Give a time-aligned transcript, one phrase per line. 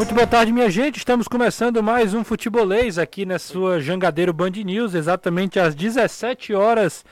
[0.00, 0.96] Muito boa tarde, minha gente.
[0.96, 7.04] Estamos começando mais um futebolês aqui na sua Jangadeiro Band News, exatamente às 17 horas,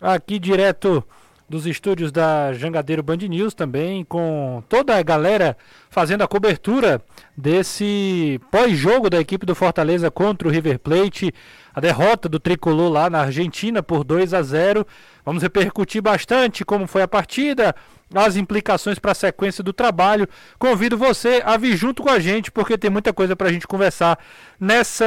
[0.00, 1.04] aqui direto
[1.46, 5.54] dos estúdios da Jangadeiro Band News também, com toda a galera
[5.92, 7.02] fazendo a cobertura
[7.36, 11.34] desse pós-jogo da equipe do Fortaleza contra o River Plate,
[11.74, 14.86] a derrota do tricolor lá na Argentina por 2 a 0.
[15.24, 17.74] Vamos repercutir bastante como foi a partida,
[18.14, 20.28] as implicações para a sequência do trabalho.
[20.58, 23.66] Convido você a vir junto com a gente, porque tem muita coisa para a gente
[23.66, 24.18] conversar
[24.60, 25.04] nessa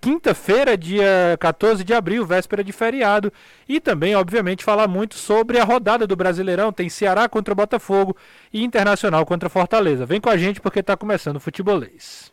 [0.00, 3.32] quinta-feira, dia 14 de abril, véspera de feriado.
[3.68, 6.72] E também, obviamente, falar muito sobre a rodada do Brasileirão.
[6.72, 8.16] Tem Ceará contra o Botafogo
[8.52, 9.99] e Internacional contra Fortaleza.
[10.06, 12.32] Vem com a gente porque está começando o futebolês.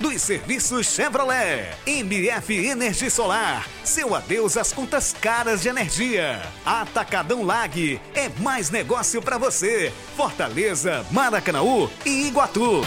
[0.00, 1.74] dos serviços Chevrolet.
[1.86, 3.68] MF Energia Solar.
[3.84, 6.40] Seu adeus às contas caras de energia.
[6.64, 8.00] Atacadão Lag.
[8.14, 9.92] É mais negócio para você.
[10.16, 12.80] Fortaleza, Maracanaú e Iguatu.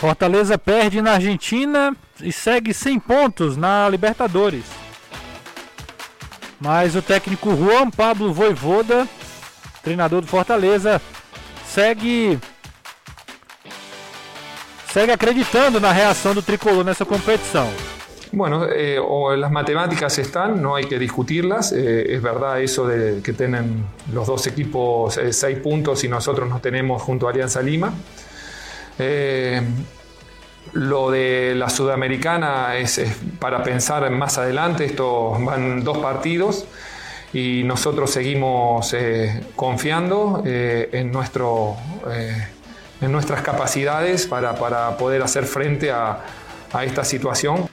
[0.00, 4.77] Fortaleza perde na Argentina e segue 100 pontos na Libertadores.
[6.60, 9.06] Mas o técnico Juan Pablo Voivoda,
[9.82, 11.00] treinador do Fortaleza,
[11.66, 12.38] segue
[14.92, 17.70] segue acreditando na reação do tricolor nessa competição.
[18.32, 21.72] Bueno, eh, o las matemáticas están, no hay que discutirlas.
[21.72, 26.48] Eh, es verdad eso de que tienen los dos equipos eh, seis puntos y nosotros
[26.48, 27.92] nos tenemos junto a Alianza Lima.
[30.72, 36.66] Lo de la Sudamericana es, es, para pensar más adelante, esto van dos partidos
[37.32, 41.76] y nosotros seguimos eh, confiando eh, en, nuestro,
[42.10, 42.48] eh,
[43.00, 46.20] en nuestras capacidades para, para, poder hacer frente a,
[46.72, 47.68] a esta situación.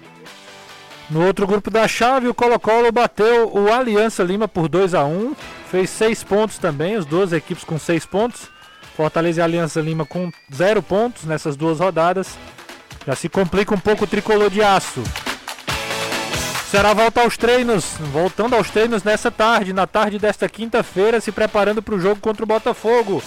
[1.07, 5.35] No outro grupo da chave, o Colo-Colo bateu o Aliança Lima por 2 a 1
[5.69, 8.49] fez seis pontos também, as duas equipes com seis pontos.
[8.95, 12.37] Fortaleza e Aliança Lima com zero pontos nessas duas rodadas.
[13.05, 15.03] Já se complica um pouco o tricolor de aço.
[16.71, 21.81] Será volta aos treinos, voltando aos treinos nessa tarde, na tarde desta quinta-feira, se preparando
[21.81, 23.21] para o jogo contra o Botafogo.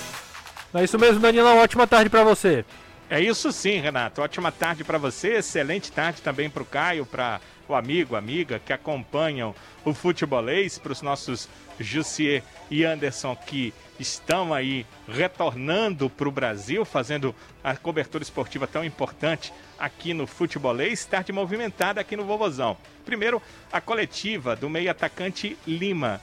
[0.74, 1.58] É isso mesmo, Danilão?
[1.58, 2.64] Ótima tarde para você.
[3.08, 4.20] É isso sim, Renato.
[4.20, 8.72] Ótima tarde para você, excelente tarde também para o Caio, para o amigo, amiga que
[8.72, 11.48] acompanham o futebolês, para os nossos
[11.80, 18.84] Jussier e Anderson que estão aí retornando para o Brasil, fazendo a cobertura esportiva tão
[18.84, 22.76] importante aqui no Futebolês, tarde movimentada aqui no Vovozão.
[23.04, 23.42] Primeiro,
[23.72, 26.20] a coletiva do meio atacante Lima.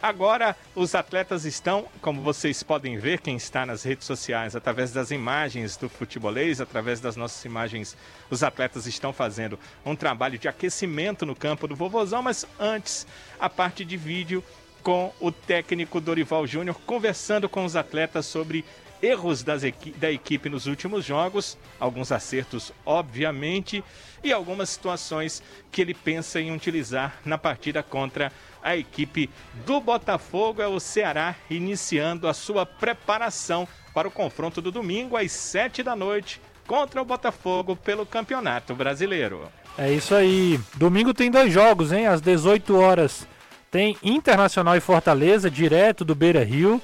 [0.00, 5.10] Agora, os atletas estão, como vocês podem ver, quem está nas redes sociais, através das
[5.10, 7.96] imagens do futebolês, através das nossas imagens,
[8.30, 13.08] os atletas estão fazendo um trabalho de aquecimento no campo do Vovozão, mas antes,
[13.40, 14.44] a parte de vídeo
[14.88, 18.64] com o técnico Dorival Júnior conversando com os atletas sobre
[19.02, 23.84] erros equi da equipe nos últimos jogos, alguns acertos, obviamente,
[24.24, 28.32] e algumas situações que ele pensa em utilizar na partida contra
[28.62, 29.28] a equipe
[29.66, 30.62] do Botafogo.
[30.62, 35.94] É o Ceará iniciando a sua preparação para o confronto do domingo às 7 da
[35.94, 39.52] noite contra o Botafogo pelo Campeonato Brasileiro.
[39.76, 40.58] É isso aí.
[40.76, 42.06] Domingo tem dois jogos, hein?
[42.06, 43.28] Às 18 horas
[43.70, 46.80] tem Internacional e Fortaleza, direto do Beira Rio.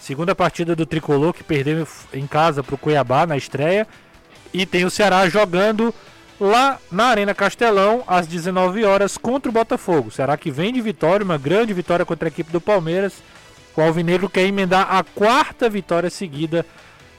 [0.00, 3.86] Segunda partida do Tricolor, que perdeu em casa para o Cuiabá na estreia.
[4.52, 5.92] E tem o Ceará jogando
[6.40, 10.10] lá na Arena Castelão, às 19 horas, contra o Botafogo.
[10.10, 13.14] Será que vem de vitória, uma grande vitória contra a equipe do Palmeiras.
[13.76, 16.64] O Alvinegro quer emendar a quarta vitória seguida.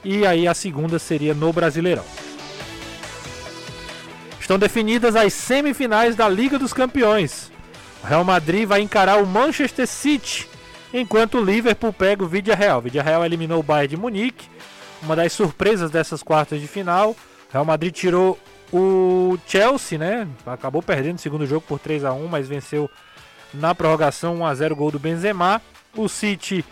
[0.02, 2.04] E aí a segunda seria no Brasileirão.
[4.40, 7.52] Estão definidas as semifinais da Liga dos Campeões.
[8.02, 10.48] O Real Madrid vai encarar o Manchester City,
[10.92, 12.78] enquanto o Liverpool pega o Vidia Real.
[12.78, 14.48] O Vidia Real eliminou o Bayern de Munique,
[15.02, 17.10] uma das surpresas dessas quartas de final.
[17.10, 17.16] O
[17.52, 18.38] Real Madrid tirou
[18.72, 20.26] o Chelsea, né?
[20.46, 22.88] Acabou perdendo o segundo jogo por 3 a 1, mas venceu
[23.52, 25.60] na prorrogação 1 a 0 gol do Benzema.
[25.94, 26.64] O City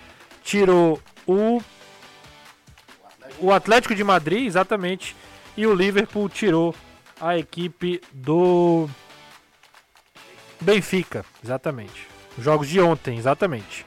[0.43, 1.61] tirou o
[3.41, 5.15] o Atlético de Madrid, exatamente,
[5.57, 6.75] e o Liverpool tirou
[7.21, 8.89] a equipe do
[10.61, 12.09] Benfica, exatamente.
[12.39, 13.87] Jogos de ontem, exatamente.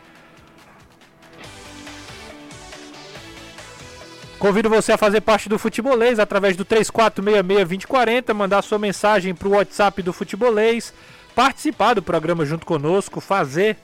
[4.42, 9.52] Convido você a fazer parte do Futebolês através do 3466-2040, mandar sua mensagem para o
[9.52, 10.92] WhatsApp do Futebolês,
[11.36, 13.78] participar do programa junto conosco, fazer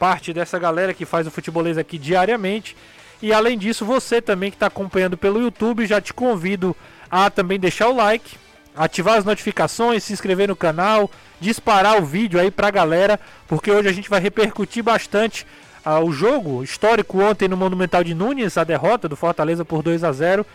[0.00, 2.76] parte dessa galera que faz o Futebolês aqui diariamente.
[3.22, 6.74] E além disso, você também que está acompanhando pelo YouTube, já te convido
[7.08, 8.36] a também deixar o like,
[8.76, 13.18] ativar as notificações, se inscrever no canal, disparar o vídeo aí para a galera,
[13.48, 15.46] porque hoje a gente vai repercutir bastante
[15.84, 20.04] ah, o jogo histórico ontem no Monumental de Nunes, a derrota do Fortaleza por 2
[20.04, 20.46] a 0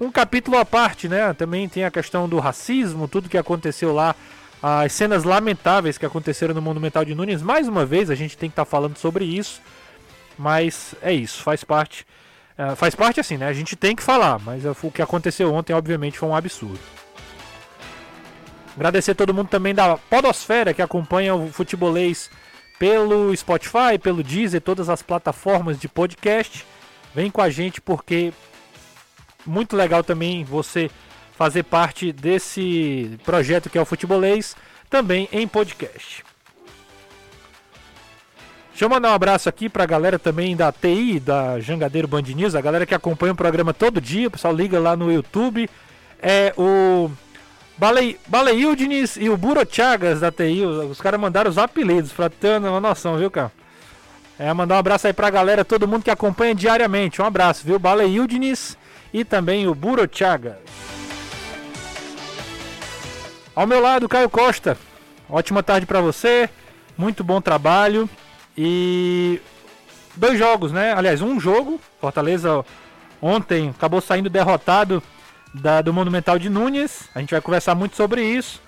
[0.00, 1.32] Um capítulo à parte, né?
[1.32, 4.14] Também tem a questão do racismo, tudo que aconteceu lá,
[4.62, 7.42] as cenas lamentáveis que aconteceram no Monumental de Nunes.
[7.42, 9.60] Mais uma vez, a gente tem que estar tá falando sobre isso,
[10.38, 12.06] mas é isso, faz parte.
[12.56, 13.48] Uh, faz parte assim, né?
[13.48, 16.78] A gente tem que falar, mas o que aconteceu ontem, obviamente, foi um absurdo.
[18.76, 22.30] Agradecer todo mundo também da Podosfera que acompanha o futebolês
[22.78, 26.66] pelo Spotify, pelo Deezer, todas as plataformas de podcast.
[27.14, 28.32] Vem com a gente porque
[29.46, 30.90] muito legal também você
[31.36, 34.56] fazer parte desse projeto que é o Futebolês,
[34.88, 36.24] também em podcast.
[38.70, 42.56] Deixa eu mandar um abraço aqui pra galera também da TI, da Jangadeiro Band News,
[42.56, 45.70] a galera que acompanha o programa todo dia, o pessoal liga lá no YouTube.
[46.20, 47.10] É o
[47.76, 52.80] Bale, Baleildines e o Burochagas da TI, os caras mandaram os apelidos pra ter uma
[52.80, 53.50] noção, viu, cara?
[54.38, 57.20] É, mandar um abraço aí pra galera, todo mundo que acompanha diariamente.
[57.20, 57.78] Um abraço, viu?
[57.78, 58.76] Baleildines
[59.12, 60.56] e também o Burochagas.
[63.54, 64.76] Ao meu lado, Caio Costa.
[65.28, 66.50] Ótima tarde para você.
[66.98, 68.10] Muito bom trabalho.
[68.58, 69.40] E
[70.16, 70.92] dois jogos, né?
[70.92, 71.80] Aliás, um jogo.
[72.00, 72.64] Fortaleza
[73.22, 75.00] ontem acabou saindo derrotado
[75.54, 77.08] da, do Monumental de Núñez.
[77.14, 78.60] A gente vai conversar muito sobre isso.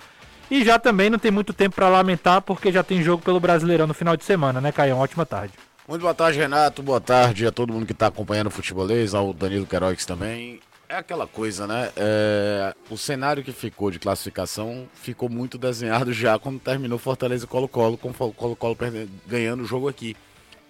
[0.49, 3.85] E já também não tem muito tempo para lamentar, porque já tem jogo pelo Brasileirão
[3.85, 4.95] no final de semana, né, Caio?
[4.95, 5.53] Ótima tarde.
[5.85, 6.81] Muito boa tarde, Renato.
[6.81, 10.61] Boa tarde a todo mundo que está acompanhando o futebolês, ao Danilo Queiroz também.
[10.87, 11.91] É aquela coisa, né?
[11.97, 12.73] É...
[12.89, 17.97] O cenário que ficou de classificação ficou muito desenhado já quando terminou Fortaleza e Colo-Colo,
[17.97, 18.77] com o Colo-Colo
[19.25, 20.15] ganhando o jogo aqui.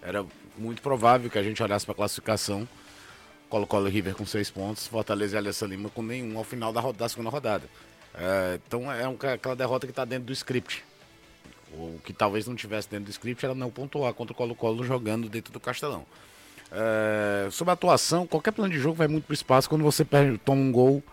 [0.01, 0.25] Era
[0.57, 2.67] muito provável que a gente olhasse para a classificação
[3.49, 7.09] Colo-Colo River com seis pontos, Fortaleza e Aliança Lima com nenhum ao final da, da
[7.09, 7.63] segunda rodada.
[8.13, 10.83] É, então é um, aquela derrota que está dentro do script.
[11.73, 15.29] O que talvez não tivesse dentro do script era não pontuar contra o Colo-Colo jogando
[15.29, 16.05] dentro do Castelão.
[16.71, 20.03] É, sobre a atuação, qualquer plano de jogo vai muito para o espaço quando você
[20.03, 21.03] perde, toma um gol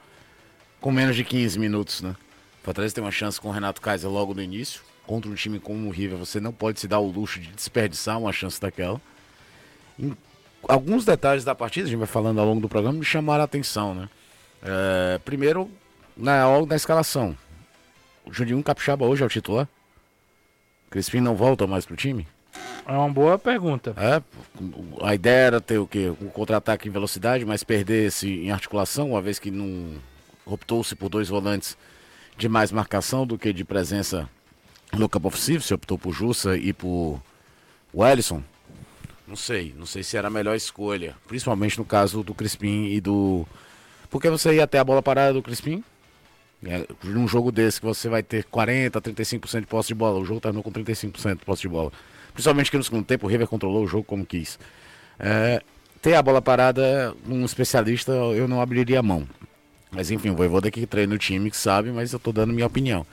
[0.81, 2.16] com menos de 15 minutos, né?
[2.62, 4.81] Fortaleza tem uma chance com o Renato Kaiser logo no início.
[5.06, 8.19] Contra um time como o River, você não pode se dar o luxo de desperdiçar
[8.19, 9.00] uma chance daquela
[10.69, 13.44] alguns detalhes da partida, a gente vai falando ao longo do programa, me chamaram a
[13.44, 14.08] atenção, né?
[14.62, 15.70] É, primeiro,
[16.16, 17.37] na, na escalação.
[18.25, 19.69] O Juninho Capixaba hoje é o titular?
[20.90, 22.26] Crispim não volta mais pro time?
[22.87, 23.94] É uma boa pergunta.
[23.96, 24.22] É,
[25.02, 26.12] a ideia era ter o quê?
[26.20, 29.94] Um contra-ataque em velocidade, mas perder esse em articulação, uma vez que não
[30.46, 31.76] optou-se por dois volantes
[32.37, 34.28] de mais marcação do que de presença
[34.93, 37.20] no campo ofensivo, se optou por Jussa e por
[37.94, 38.43] Wellison.
[39.26, 41.17] Não sei, não sei se era a melhor escolha.
[41.26, 43.47] Principalmente no caso do Crispim e do.
[44.11, 45.82] Porque você ia até a bola parada do Crispim?
[46.67, 50.19] É, num jogo desse que você vai ter 40, 35% de posse de bola.
[50.19, 51.93] O jogo terminou com 35% de posse de bola.
[52.32, 54.58] Principalmente que no segundo tempo o River controlou o jogo como quis.
[55.19, 55.63] É,
[56.03, 59.27] ter a bola parada, um especialista, eu não abriria a mão.
[59.91, 62.67] Mas enfim, o Voivoda que treina o time que sabe, mas eu tô dando minha
[62.67, 63.06] opinião.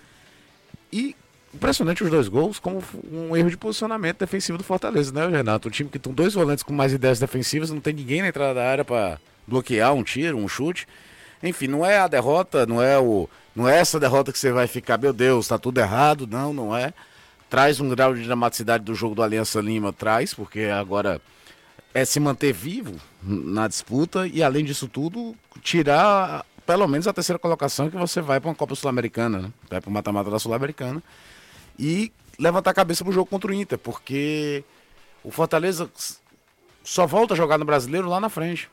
[0.92, 1.16] E
[1.54, 2.82] Impressionante os dois gols como
[3.12, 5.68] um erro de posicionamento defensivo do Fortaleza, né, Renato?
[5.68, 8.54] Um time que tem dois volantes com mais ideias defensivas, não tem ninguém na entrada
[8.54, 10.88] da área para bloquear um tiro, um chute.
[11.44, 14.66] Enfim, não é a derrota, não é o, não é essa derrota que você vai
[14.66, 16.26] ficar, meu Deus, tá tudo errado.
[16.26, 16.94] Não, não é.
[17.50, 21.20] Traz um grau de dramaticidade do jogo do Aliança Lima, traz, porque agora
[21.94, 27.38] é se manter vivo na disputa e além disso tudo, tirar pelo menos a terceira
[27.38, 29.52] colocação que você vai para uma Copa Sul-Americana, né?
[29.70, 31.04] Vai para o mata-mata da Sul-Americana
[31.82, 34.64] e levantar a cabeça pro jogo contra o Inter, porque
[35.24, 35.90] o Fortaleza
[36.84, 38.70] só volta a jogar no brasileiro lá na frente.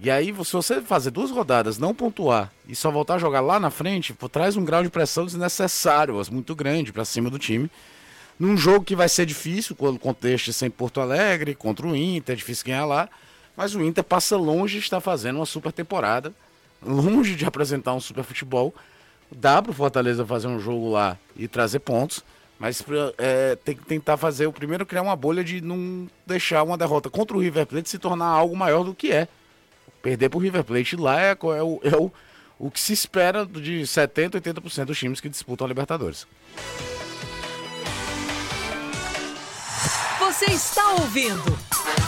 [0.00, 3.60] E aí, se você fazer duas rodadas, não pontuar e só voltar a jogar lá
[3.60, 7.70] na frente, pô, traz um grau de pressão desnecessário, muito grande para cima do time.
[8.38, 12.32] Num jogo que vai ser difícil, quando o contexto sem Porto Alegre, contra o Inter,
[12.32, 13.08] é difícil ganhar lá.
[13.56, 16.34] Mas o Inter passa longe de estar fazendo uma super temporada,
[16.82, 18.74] longe de apresentar um super futebol
[19.30, 22.24] dá para o Fortaleza fazer um jogo lá e trazer pontos,
[22.58, 22.82] mas
[23.18, 27.10] é, tem que tentar fazer o primeiro criar uma bolha de não deixar uma derrota
[27.10, 29.28] contra o River Plate se tornar algo maior do que é.
[30.02, 32.12] Perder para o River Plate lá é, é, o, é o,
[32.58, 36.26] o que se espera de 70%, 80% dos times que disputam a Libertadores.
[40.18, 41.56] Você está ouvindo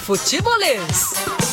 [0.04, 1.45] Futebolês.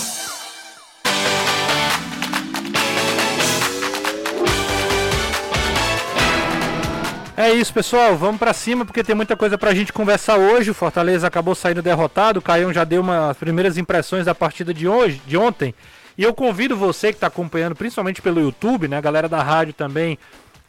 [7.35, 8.15] É isso, pessoal.
[8.15, 10.69] Vamos pra cima porque tem muita coisa pra gente conversar hoje.
[10.69, 12.39] O Fortaleza acabou saindo derrotado.
[12.39, 15.73] O Caião já deu umas primeiras impressões da partida de hoje, de ontem.
[16.15, 18.97] E eu convido você que está acompanhando, principalmente pelo YouTube, né?
[18.97, 20.19] A galera da rádio também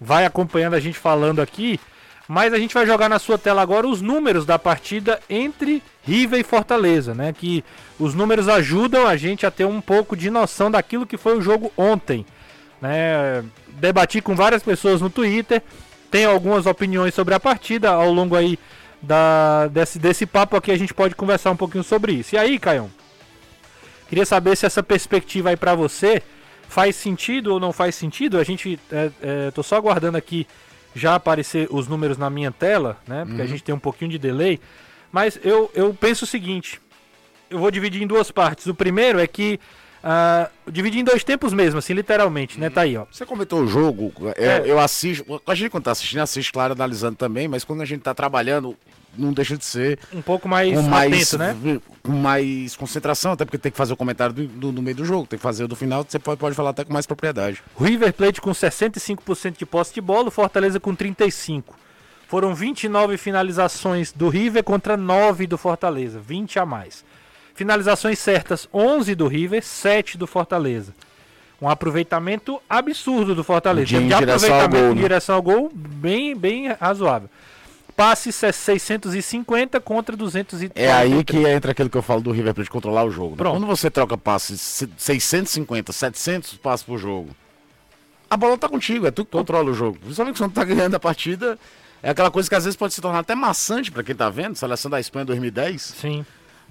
[0.00, 1.78] vai acompanhando a gente falando aqui.
[2.26, 6.40] Mas a gente vai jogar na sua tela agora os números da partida entre River
[6.40, 7.34] e Fortaleza, né?
[7.34, 7.62] Que
[7.98, 11.42] os números ajudam a gente a ter um pouco de noção daquilo que foi o
[11.42, 12.24] jogo ontem.
[12.80, 13.44] Né?
[13.68, 15.62] Debati com várias pessoas no Twitter,
[16.14, 17.90] tenho algumas opiniões sobre a partida.
[17.90, 18.56] Ao longo aí
[19.02, 22.36] da, desse, desse papo aqui a gente pode conversar um pouquinho sobre isso.
[22.36, 22.88] E aí, Caião?
[24.08, 26.22] Queria saber se essa perspectiva aí para você
[26.68, 28.38] faz sentido ou não faz sentido.
[28.38, 30.46] A gente, é, é, tô só aguardando aqui
[30.94, 33.24] já aparecer os números na minha tela, né?
[33.24, 33.48] Porque uhum.
[33.48, 34.60] a gente tem um pouquinho de delay.
[35.10, 36.80] Mas eu, eu penso o seguinte:
[37.50, 38.68] eu vou dividir em duas partes.
[38.68, 39.58] O primeiro é que
[40.04, 42.68] Uh, dividir em dois tempos mesmo, assim, literalmente, né?
[42.68, 43.06] Tá aí, ó.
[43.10, 44.62] Você comentou o jogo, é, é.
[44.66, 45.40] eu assisto.
[45.46, 48.76] A gente quando tá assistindo, assiste, claro, analisando também, mas quando a gente tá trabalhando,
[49.16, 49.98] não deixa de ser.
[50.12, 51.80] Um pouco mais, com mais atento, né?
[52.02, 55.06] Com mais concentração, até porque tem que fazer o comentário do, do, do, meio do
[55.06, 57.62] jogo, tem que fazer o do final, você pode, pode falar até com mais propriedade.
[57.80, 61.64] River Plate com 65% de posse de bola, Fortaleza com 35%.
[62.28, 67.04] Foram 29 finalizações do River contra 9 do Fortaleza, 20 a mais.
[67.54, 70.92] Finalizações certas, 11 do River, 7 do Fortaleza.
[71.62, 73.86] Um aproveitamento absurdo do Fortaleza.
[73.86, 75.02] De, de aproveitamento gol, em né?
[75.02, 77.30] direção ao gol, bem, bem razoável.
[77.96, 80.78] Passe 650 contra 230.
[80.78, 83.36] É aí que entra aquilo que eu falo do River Plate controlar o jogo.
[83.36, 83.48] Né?
[83.48, 87.30] Quando você troca passes 650, 700 passes por jogo,
[88.28, 89.96] a bola tá contigo, é tu que controla o jogo.
[90.00, 91.56] Principalmente que você não tá ganhando a partida,
[92.02, 94.56] é aquela coisa que às vezes pode se tornar até maçante para quem tá vendo,
[94.56, 95.80] seleção da Espanha 2010.
[95.80, 96.26] Sim.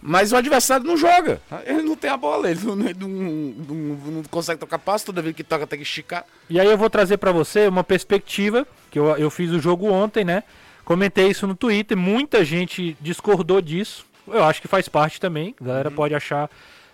[0.06, 1.42] Mas o adversário não joga.
[1.66, 3.76] Ele não tem a bola, ele não, não, não,
[4.12, 6.26] não consegue tocar passo, toda vez que toca tem que esticar.
[6.50, 9.90] E aí eu vou trazer para você uma perspectiva, que eu, eu fiz o jogo
[9.90, 10.44] ontem, né?
[10.84, 14.06] Comentei isso no Twitter, muita gente discordou disso.
[14.28, 15.56] Eu acho que faz parte também.
[15.62, 15.96] A galera uhum.
[15.96, 16.50] pode achar,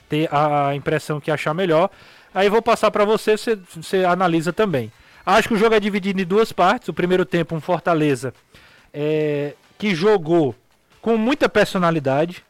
[0.07, 1.89] ter a impressão que achar melhor.
[2.31, 4.91] Aí vou passar para você, você, você analisa também.
[5.25, 6.89] Acho que o jogo é dividido em duas partes.
[6.89, 8.35] O primeiro tempo, um Fortaleza
[8.93, 10.55] é, que jogou
[11.01, 12.43] com muita personalidade.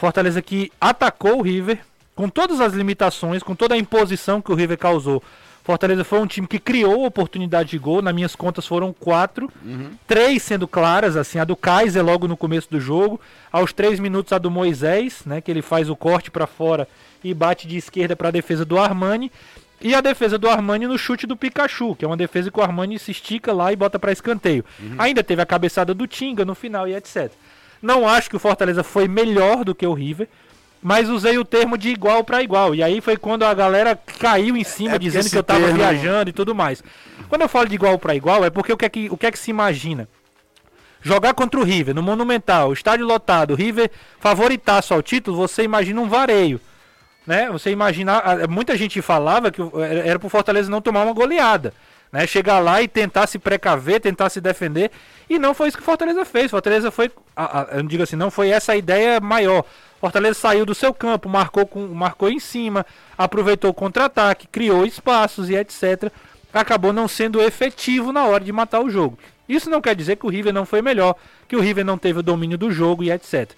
[0.00, 1.80] Fortaleza que atacou o River
[2.16, 5.22] com todas as limitações, com toda a imposição que o River causou.
[5.62, 8.00] Fortaleza foi um time que criou oportunidade de gol.
[8.00, 9.52] Nas minhas contas foram quatro.
[9.62, 9.90] Uhum.
[10.06, 13.20] Três sendo claras, assim, a do Kaiser logo no começo do jogo.
[13.52, 15.42] Aos três minutos a do Moisés, né?
[15.42, 16.88] Que ele faz o corte para fora
[17.22, 19.30] e bate de esquerda para a defesa do Armani.
[19.82, 22.62] E a defesa do Armani no chute do Pikachu, que é uma defesa que o
[22.62, 24.64] Armani se estica lá e bota para escanteio.
[24.78, 24.94] Uhum.
[24.96, 27.30] Ainda teve a cabeçada do Tinga no final e etc.
[27.82, 30.28] Não acho que o Fortaleza foi melhor do que o River,
[30.82, 32.74] mas usei o termo de igual para igual.
[32.74, 35.76] E aí foi quando a galera caiu em cima é dizendo que eu tava termo...
[35.76, 36.82] viajando e tudo mais.
[37.28, 39.26] Quando eu falo de igual para igual, é porque o que é que, o que
[39.26, 40.08] é que se imagina?
[41.02, 46.00] Jogar contra o River no Monumental, estádio lotado, o River favoritaço ao título, você imagina
[46.00, 46.60] um vareio.
[47.26, 47.50] Né?
[47.50, 49.62] Você imagina, muita gente falava que
[50.04, 51.72] era pro Fortaleza não tomar uma goleada
[52.12, 52.26] né?
[52.26, 54.90] Chegar lá e tentar se precaver, tentar se defender.
[55.28, 56.50] E não foi isso que Fortaleza fez.
[56.50, 59.64] Fortaleza foi, a, a, eu digo assim, não foi essa a ideia maior.
[60.00, 62.86] Fortaleza saiu do seu campo, marcou, com, marcou em cima,
[63.16, 66.10] aproveitou o contra-ataque, criou espaços e etc.
[66.52, 69.18] Acabou não sendo efetivo na hora de matar o jogo.
[69.48, 72.20] Isso não quer dizer que o River não foi melhor, que o River não teve
[72.20, 73.50] o domínio do jogo e etc.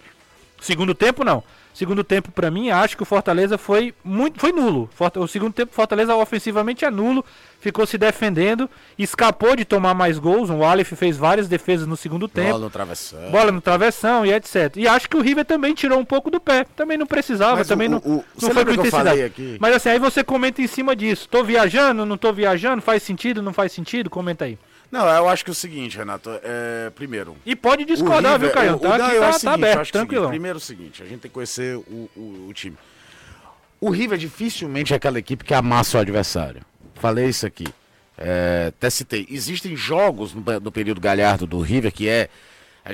[0.60, 1.42] Segundo tempo, não.
[1.74, 4.90] Segundo tempo, para mim, acho que o Fortaleza foi muito, foi nulo.
[5.16, 7.24] O segundo tempo, Fortaleza ofensivamente é nulo,
[7.60, 10.50] ficou se defendendo, escapou de tomar mais gols.
[10.50, 12.50] O Aleph fez várias defesas no segundo tempo.
[12.50, 13.30] Bola no travessão.
[13.30, 14.76] Bola no travessão e etc.
[14.76, 16.66] E acho que o River também tirou um pouco do pé.
[16.76, 19.32] Também não precisava, Mas também o, não, o, não foi com intensidade.
[19.58, 21.26] Mas assim, aí você comenta em cima disso.
[21.28, 24.10] Tô viajando, não tô viajando, faz sentido, não faz sentido?
[24.10, 24.58] Comenta aí.
[24.92, 27.34] Não, eu acho que é o seguinte, Renato, é, primeiro...
[27.46, 28.78] E pode discordar, River, viu, Caio?
[28.78, 30.28] Tá, não, aqui tá, seguinte, tá aberto, tranquilo.
[30.28, 32.76] Primeiro é o seguinte, a gente tem que conhecer o, o, o, time.
[33.80, 36.60] O River dificilmente é aquela equipe que amassa o adversário.
[36.96, 37.64] Falei isso aqui.
[38.18, 39.26] É, até citei.
[39.30, 42.28] Existem jogos no, no período galhardo do River que é...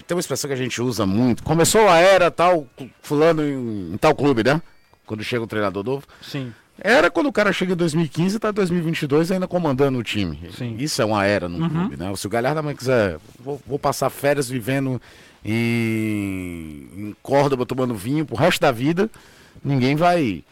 [0.06, 1.42] Tem uma expressão que a gente usa muito.
[1.42, 2.68] Começou a era tal,
[3.02, 4.62] fulano em, em tal clube, né?
[5.04, 6.06] Quando chega o treinador novo.
[6.22, 6.54] Sim.
[6.80, 10.38] Era quando o cara chega em 2015 e tá em 2022 ainda comandando o time.
[10.56, 10.76] Sim.
[10.78, 11.68] Isso é uma era no uhum.
[11.68, 12.14] clube, né?
[12.16, 15.00] Se o Galhardo amanhã quiser, vou, vou, passar férias vivendo
[15.44, 19.10] em, em Córdoba tomando vinho pro resto da vida,
[19.64, 20.44] ninguém vai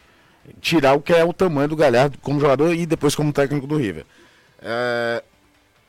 [0.59, 3.77] tirar o que é o tamanho do Galhardo como jogador e depois como técnico do
[3.77, 4.05] River.
[4.61, 5.23] É,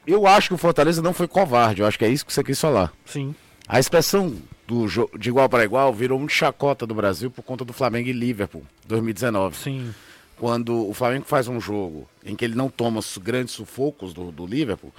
[0.07, 2.45] eu acho que o Fortaleza não foi covarde, eu acho que é isso que você
[2.45, 2.93] quis falar.
[3.05, 3.35] Sim.
[3.67, 4.87] A expressão do
[5.19, 8.63] de igual para igual virou um chacota do Brasil por conta do Flamengo e Liverpool,
[8.87, 9.57] 2019.
[9.57, 9.95] Sim.
[10.39, 14.31] Quando o Flamengo faz um jogo em que ele não toma os grandes sufocos do,
[14.31, 14.93] do Liverpool,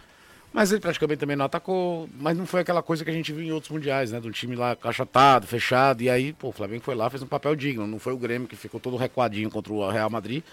[0.52, 3.46] mas ele praticamente também não atacou, mas não foi aquela coisa que a gente viu
[3.46, 4.20] em outros mundiais, né?
[4.20, 7.56] Do time lá achatado, fechado, e aí, pô, o Flamengo foi lá, fez um papel
[7.56, 7.86] digno.
[7.86, 10.44] Não foi o Grêmio que ficou todo recuadinho contra o Real Madrid,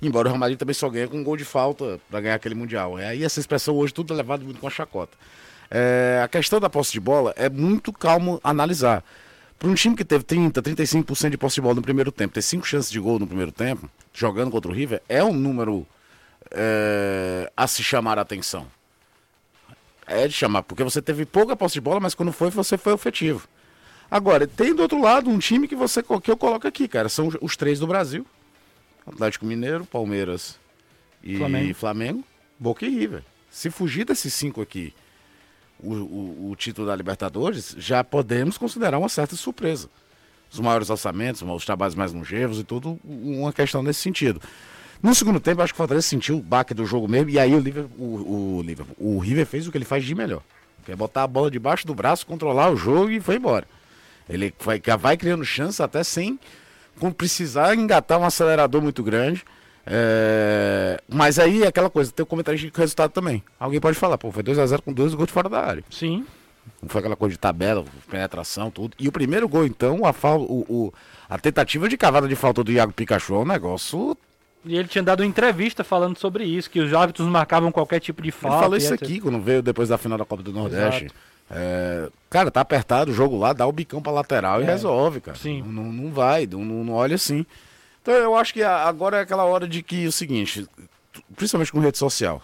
[0.00, 2.54] embora o Real Madrid também só ganha com um gol de falta para ganhar aquele
[2.54, 2.98] mundial.
[2.98, 5.16] E aí essa expressão hoje tudo é levado muito com a chacota.
[5.70, 9.04] É, a questão da posse de bola é muito calmo analisar.
[9.62, 12.42] Para um time que teve 30, 35% de posse de bola no primeiro tempo, ter
[12.42, 15.86] cinco chances de gol no primeiro tempo, jogando contra o River, é um número
[16.50, 18.66] é, a se chamar a atenção.
[20.04, 22.92] É de chamar, porque você teve pouca posse de bola, mas quando foi, você foi
[22.94, 23.46] efetivo.
[24.10, 27.08] Agora, tem do outro lado um time que você que eu coloco aqui, cara.
[27.08, 28.26] São os três do Brasil:
[29.06, 30.58] Atlético Mineiro, Palmeiras
[31.22, 32.24] e Flamengo, Flamengo
[32.58, 33.22] Boca e River.
[33.48, 34.92] Se fugir desses cinco aqui
[35.82, 39.88] o, o, o, título da Libertadores, já podemos considerar uma certa surpresa.
[40.50, 44.40] Os maiores orçamentos, os trabalhos mais longevos e tudo, uma questão nesse sentido.
[45.02, 47.54] No segundo tempo, acho que o Fortaleza sentiu o baque do jogo mesmo, e aí
[47.54, 50.42] o Liverpool, o, o, Liverpool, o River fez o que ele faz de melhor.
[50.84, 53.66] Que é botar a bola debaixo do braço, controlar o jogo e foi embora.
[54.28, 56.38] Ele vai, vai criando chance até sem
[57.16, 59.44] precisar engatar um acelerador muito grande.
[59.86, 61.00] É...
[61.08, 63.42] Mas aí é aquela coisa, tem o um comentário de resultado também.
[63.58, 65.84] Alguém pode falar, pô, foi 2x0 com dois gols de fora da área.
[65.90, 66.24] Sim.
[66.80, 68.94] Não foi aquela coisa de tabela, penetração, tudo.
[68.98, 70.40] E o primeiro gol, então, a, fal...
[70.40, 70.94] o, o...
[71.28, 74.16] a tentativa de cavada de falta do Iago Pikachu é um negócio.
[74.64, 78.22] E ele tinha dado uma entrevista falando sobre isso, que os árbitros marcavam qualquer tipo
[78.22, 78.56] de falta.
[78.56, 81.08] Ele falou isso aqui quando veio depois da final da Copa do Nordeste.
[81.50, 82.08] É...
[82.30, 84.62] cara, tá apertado o jogo lá, dá o bicão pra lateral é.
[84.62, 85.36] e resolve, cara.
[85.36, 85.62] Sim.
[85.66, 87.44] Não, não vai, não, não olha assim.
[88.02, 90.66] Então eu acho que agora é aquela hora de que o seguinte,
[91.36, 92.42] principalmente com rede social,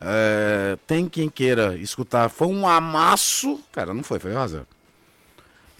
[0.00, 4.64] é, tem quem queira escutar, foi um amasso, cara, não foi, foi razão.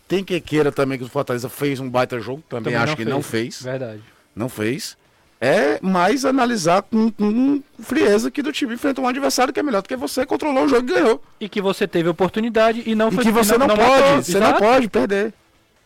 [0.08, 2.97] Tem quem queira também que o Fortaleza fez um baita jogo, também, também acho não
[2.97, 3.14] que fez.
[3.14, 3.62] não fez.
[3.62, 4.02] Verdade.
[4.34, 4.97] Não fez.
[5.40, 9.80] É mais analisar com, com frieza que do time enfrenta um adversário que é melhor
[9.80, 11.23] do que você, controlou o jogo e ganhou.
[11.40, 14.38] E que você teve oportunidade e não e foi que você não, não, pode, você
[14.38, 15.32] não pode perder.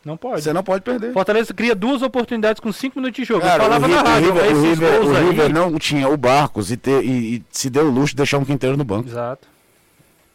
[0.05, 0.43] Não pode.
[0.43, 1.13] Você não pode perder.
[1.13, 3.41] Fortaleza cria duas oportunidades com cinco minutos de jogo.
[3.41, 6.17] Cara, falava o River, na rádio, o River, o River, o River não tinha o
[6.17, 9.09] Barcos e, e, e, se deu o luxo de deixar um quinteiro no banco.
[9.09, 9.49] Exato.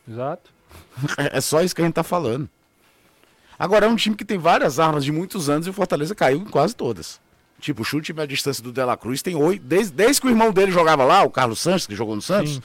[0.10, 0.51] Exato.
[1.32, 2.49] é só isso que a gente tá falando.
[3.60, 6.39] Agora é um time que tem várias armas de muitos anos e o Fortaleza caiu
[6.39, 7.19] em quase todas.
[7.60, 9.63] Tipo, o chute a distância do Dela Cruz tem oito.
[9.63, 12.53] Desde, desde que o irmão dele jogava lá, o Carlos Santos, que jogou no Santos,
[12.53, 12.62] Sim.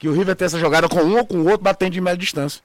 [0.00, 2.18] que o River tem essa jogada com um ou com o outro batendo de média
[2.18, 2.60] distância.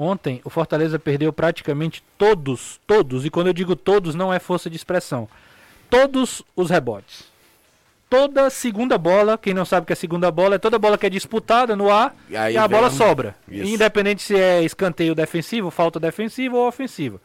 [0.00, 4.70] Ontem o Fortaleza perdeu praticamente todos, todos, e quando eu digo todos não é força
[4.70, 5.28] de expressão,
[5.90, 7.24] todos os rebotes.
[8.08, 11.10] Toda segunda bola, quem não sabe que é segunda bola, é toda bola que é
[11.10, 13.34] disputada no ar e, e a bola sobra.
[13.50, 13.74] Isso.
[13.74, 17.20] Independente se é escanteio defensivo, falta defensiva ou ofensiva.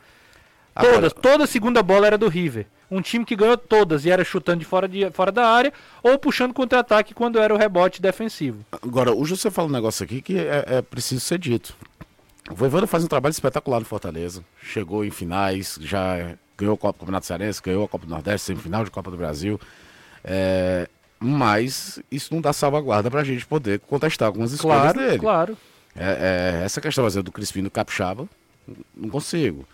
[0.75, 0.93] Agora...
[0.93, 2.65] Todas, toda segunda bola era do River.
[2.89, 6.17] Um time que ganhou todas e era chutando de fora, de, fora da área ou
[6.19, 8.65] puxando contra-ataque quando era o rebote defensivo.
[8.71, 11.75] Agora, hoje você fala um negócio aqui que é, é preciso ser dito.
[12.49, 14.43] O Voivoda faz um trabalho espetacular no Fortaleza.
[14.61, 18.47] Chegou em finais, já ganhou a Copa do Campeonato Cearense, ganhou a Copa do Nordeste,
[18.47, 19.59] semifinal de Copa do Brasil.
[20.23, 20.87] É,
[21.19, 25.19] mas isso não dá salvaguarda para a gente poder contestar algumas escolhas claro, dele.
[25.19, 25.57] Claro,
[25.95, 28.27] é, é, essa questão do Crispim do Capixaba,
[28.95, 29.65] não consigo.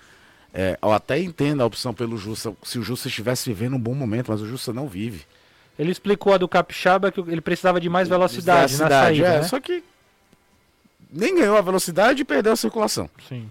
[0.53, 3.93] É, eu até entendo a opção pelo Justa, se o Justa estivesse vivendo um bom
[3.93, 5.25] momento, mas o Justa não vive.
[5.77, 9.27] Ele explicou a do Capixaba que ele precisava de mais velocidade, velocidade na saída.
[9.27, 9.43] É, né?
[9.43, 9.83] Só que
[11.11, 13.09] nem ganhou a velocidade e perdeu a circulação.
[13.27, 13.49] Sim.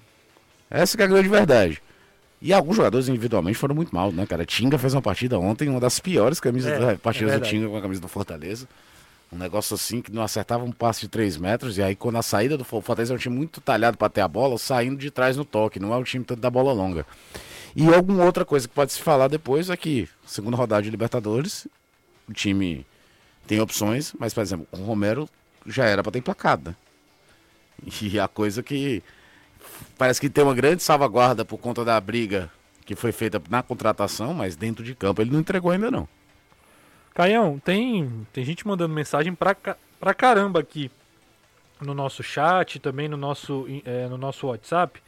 [0.71, 1.83] Essa é a grande verdade.
[2.40, 4.47] E alguns jogadores individualmente foram muito mal, né, cara?
[4.47, 7.68] Tinga fez uma partida ontem, uma das piores camisas é, da partida é do Tinga
[7.68, 8.68] com a camisa do Fortaleza.
[9.33, 11.77] Um negócio assim que não acertava um passe de 3 metros.
[11.77, 14.29] E aí, quando a saída do Fortaleza é um time muito talhado para ter a
[14.29, 17.05] bola, saindo de trás no toque, não é o time tanto da bola longa.
[17.75, 21.66] E alguma outra coisa que pode se falar depois é que, segunda rodada de Libertadores,
[22.29, 22.87] o time
[23.47, 25.29] tem opções, mas, por exemplo, o Romero
[25.66, 26.77] já era para ter emplacado, né?
[27.84, 29.02] E a coisa que
[29.96, 32.50] parece que tem uma grande salvaguarda por conta da briga
[32.84, 36.08] que foi feita na contratação, mas dentro de campo ele não entregou ainda não.
[37.14, 39.54] Caião, tem, tem gente mandando mensagem pra,
[40.00, 40.90] pra caramba aqui
[41.80, 45.00] no nosso chat, também no nosso, é, no nosso WhatsApp.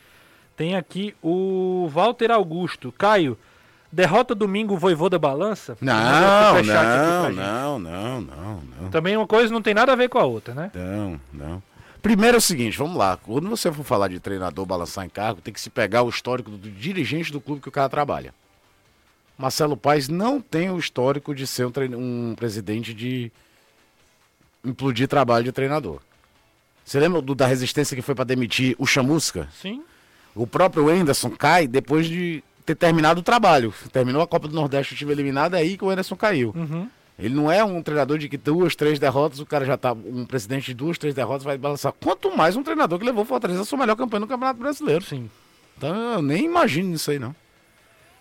[0.57, 2.93] Tem aqui o Walter Augusto.
[2.93, 3.39] Caio,
[3.91, 5.77] derrota domingo o Voivô da Balança?
[5.81, 8.91] Não, não, não, não, não, não.
[8.91, 10.71] Também uma coisa não tem nada a ver com a outra, né?
[10.75, 11.63] Não, não.
[12.03, 13.17] Primeiro é o seguinte, vamos lá.
[13.17, 16.51] Quando você for falar de treinador balançar em cargo, tem que se pegar o histórico
[16.51, 18.35] do dirigente do clube que o cara trabalha.
[19.37, 23.33] Marcelo Paes não tem o histórico de ser um, um presidente de
[24.65, 26.01] implodir trabalho de treinador.
[26.85, 29.49] Você lembra do, da resistência que foi para demitir o Chamusca?
[29.61, 29.83] Sim.
[30.35, 33.73] O próprio Anderson cai depois de ter terminado o trabalho.
[33.93, 36.53] Terminou a Copa do Nordeste, o time eliminado, é aí que o Anderson caiu.
[36.55, 36.89] Uhum.
[37.21, 39.93] Ele não é um treinador de que duas, três derrotas, o cara já tá.
[39.93, 41.93] Um presidente de duas, três derrotas vai balançar.
[41.93, 45.05] Quanto mais um treinador que levou o Fortaleza a sua melhor campanha no Campeonato Brasileiro.
[45.05, 45.31] Sim.
[45.77, 47.35] Então eu nem imagino isso aí, não.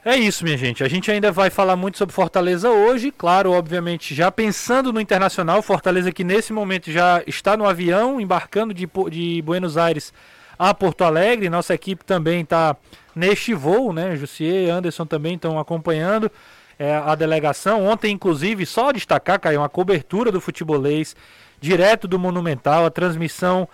[0.04, 0.84] É isso, minha gente.
[0.84, 3.12] A gente ainda vai falar muito sobre Fortaleza hoje.
[3.12, 5.62] Claro, obviamente, já pensando no internacional.
[5.62, 10.14] Fortaleza que nesse momento já está no avião, embarcando de, de Buenos Aires
[10.58, 11.50] a Porto Alegre.
[11.50, 12.78] Nossa equipe também está
[13.16, 14.16] neste voo, né?
[14.16, 16.32] Jussier e Anderson também estão acompanhando
[16.80, 17.86] é, a delegação.
[17.86, 21.16] Ontem, inclusive, só destacar, caiu uma cobertura do futebolês
[21.60, 23.68] direto do Monumental, a transmissão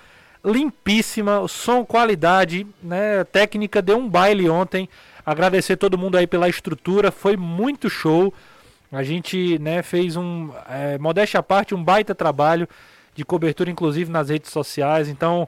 [0.44, 3.24] limpíssima, o som, qualidade, né?
[3.26, 4.90] Técnica deu um baile ontem.
[5.24, 8.34] Agradecer todo mundo aí pela estrutura, foi muito show.
[8.92, 12.68] A gente né, fez um, é, modéstia à parte, um baita trabalho
[13.16, 15.10] de cobertura, inclusive nas redes sociais.
[15.10, 15.48] Então,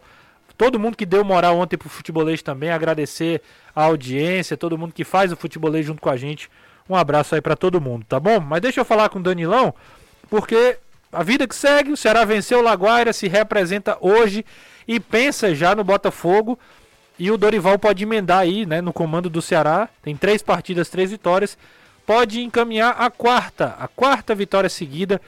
[0.58, 3.42] todo mundo que deu moral ontem pro futebolês também, agradecer
[3.76, 6.50] a audiência, todo mundo que faz o futebolês junto com a gente.
[6.90, 8.40] Um abraço aí para todo mundo, tá bom?
[8.40, 9.74] Mas deixa eu falar com o Danilão,
[10.30, 10.78] porque
[11.12, 14.46] a vida que segue, o Ceará venceu o Laguaira, se representa hoje
[14.88, 16.58] e pensa já no Botafogo.
[17.20, 19.90] E o Dorival pode emendar aí, né, no comando do Ceará.
[20.04, 21.58] Tem três partidas, três vitórias.
[22.06, 25.20] Pode encaminhar a quarta, a quarta vitória seguida.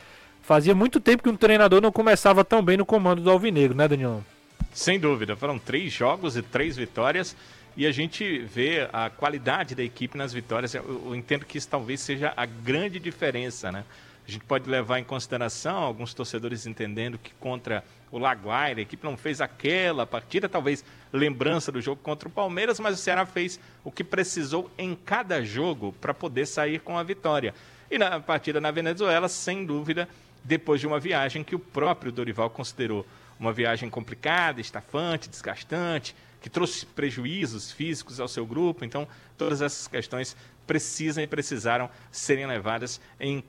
[0.41, 3.87] Fazia muito tempo que um treinador não começava tão bem no comando do Alvinegro, né,
[3.87, 4.23] Danilão?
[4.71, 7.35] Sem dúvida, foram três jogos e três vitórias.
[7.77, 10.73] E a gente vê a qualidade da equipe nas vitórias.
[10.73, 13.85] Eu, entendo que isso talvez seja a grande diferença, né?
[14.27, 19.03] A gente pode levar em consideração alguns torcedores entendendo que contra o Laguaira, a equipe
[19.03, 23.59] não fez aquela partida, talvez lembrança do jogo contra o Palmeiras, mas o Ceará fez
[23.83, 27.53] o que precisou em cada jogo para poder sair com a vitória.
[27.89, 30.07] E na partida na Venezuela, sem dúvida,
[30.43, 33.05] depois de uma viagem que o próprio Dorival considerou
[33.39, 38.85] uma viagem complicada, estafante, desgastante, que trouxe prejuízos físicos ao seu grupo.
[38.85, 43.43] Então, todas essas questões precisam e precisaram serem levadas em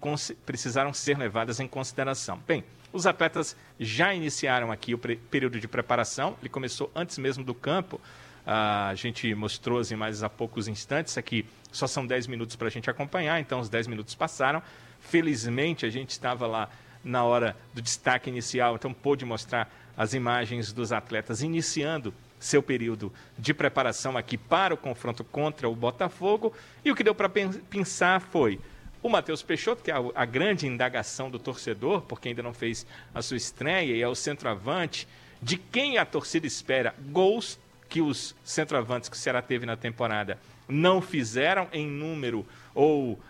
[0.44, 2.40] precisaram ser levadas em consideração.
[2.46, 6.36] Bem, os atletas já iniciaram aqui o período de preparação.
[6.40, 8.00] Ele começou antes mesmo do campo.
[8.46, 11.16] a gente mostrou as imagens há poucos instantes.
[11.16, 14.62] Aqui só são 10 minutos para a gente acompanhar, então os 10 minutos passaram.
[15.00, 16.68] Felizmente a gente estava lá
[17.04, 23.12] na hora do destaque inicial, então pôde mostrar as imagens dos atletas iniciando seu período
[23.38, 26.52] de preparação aqui para o confronto contra o Botafogo.
[26.84, 28.58] E o que deu para pensar foi
[29.02, 33.22] o Matheus Peixoto, que é a, grande indagação do torcedor, porque ainda não fez a
[33.22, 35.06] sua estreia, e é o centroavante,
[35.40, 40.38] de quem a torcida espera gols que os centroavantes que o Ceará teve na temporada
[40.68, 43.20] não fizeram em número ou uh,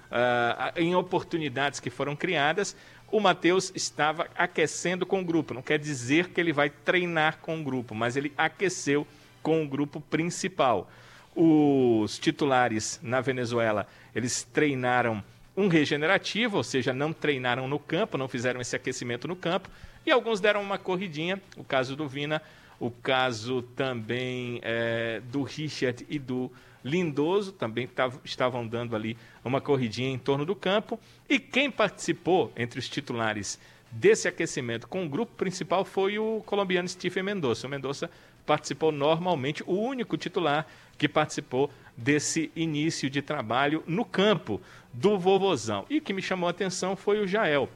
[0.77, 2.77] em oportunidades que foram criadas
[3.11, 5.55] o Matheus estava aquecendo com o grupo.
[5.55, 9.07] Não quer dizer que ele vai treinar com o grupo, mas ele aqueceu
[9.43, 10.91] com o grupo principal.
[11.35, 15.23] Os titulares na Venezuela, eles treinaram
[15.57, 19.69] um regenerativo, ou seja, não treinaram no campo, não fizeram esse aquecimento no campo,
[20.07, 22.41] e alguns deram uma corridinha, o caso do Vina,
[22.79, 26.51] o caso também é, do Richard e do
[26.85, 30.99] Lindoso também tavam, estavam dando ali uma corridinha em torno do campo.
[31.29, 33.59] E quem participou entre os titulares
[33.91, 37.67] desse aquecimento com o grupo principal foi o colombiano Stephen Mendonça.
[37.67, 38.11] O Mendonça
[38.47, 40.67] participou normalmente, o único titular
[40.97, 44.61] que participou desse início de trabalho no campo
[44.93, 45.85] do Vovozão.
[45.91, 47.69] E que me chamou a atenção foi o Jael,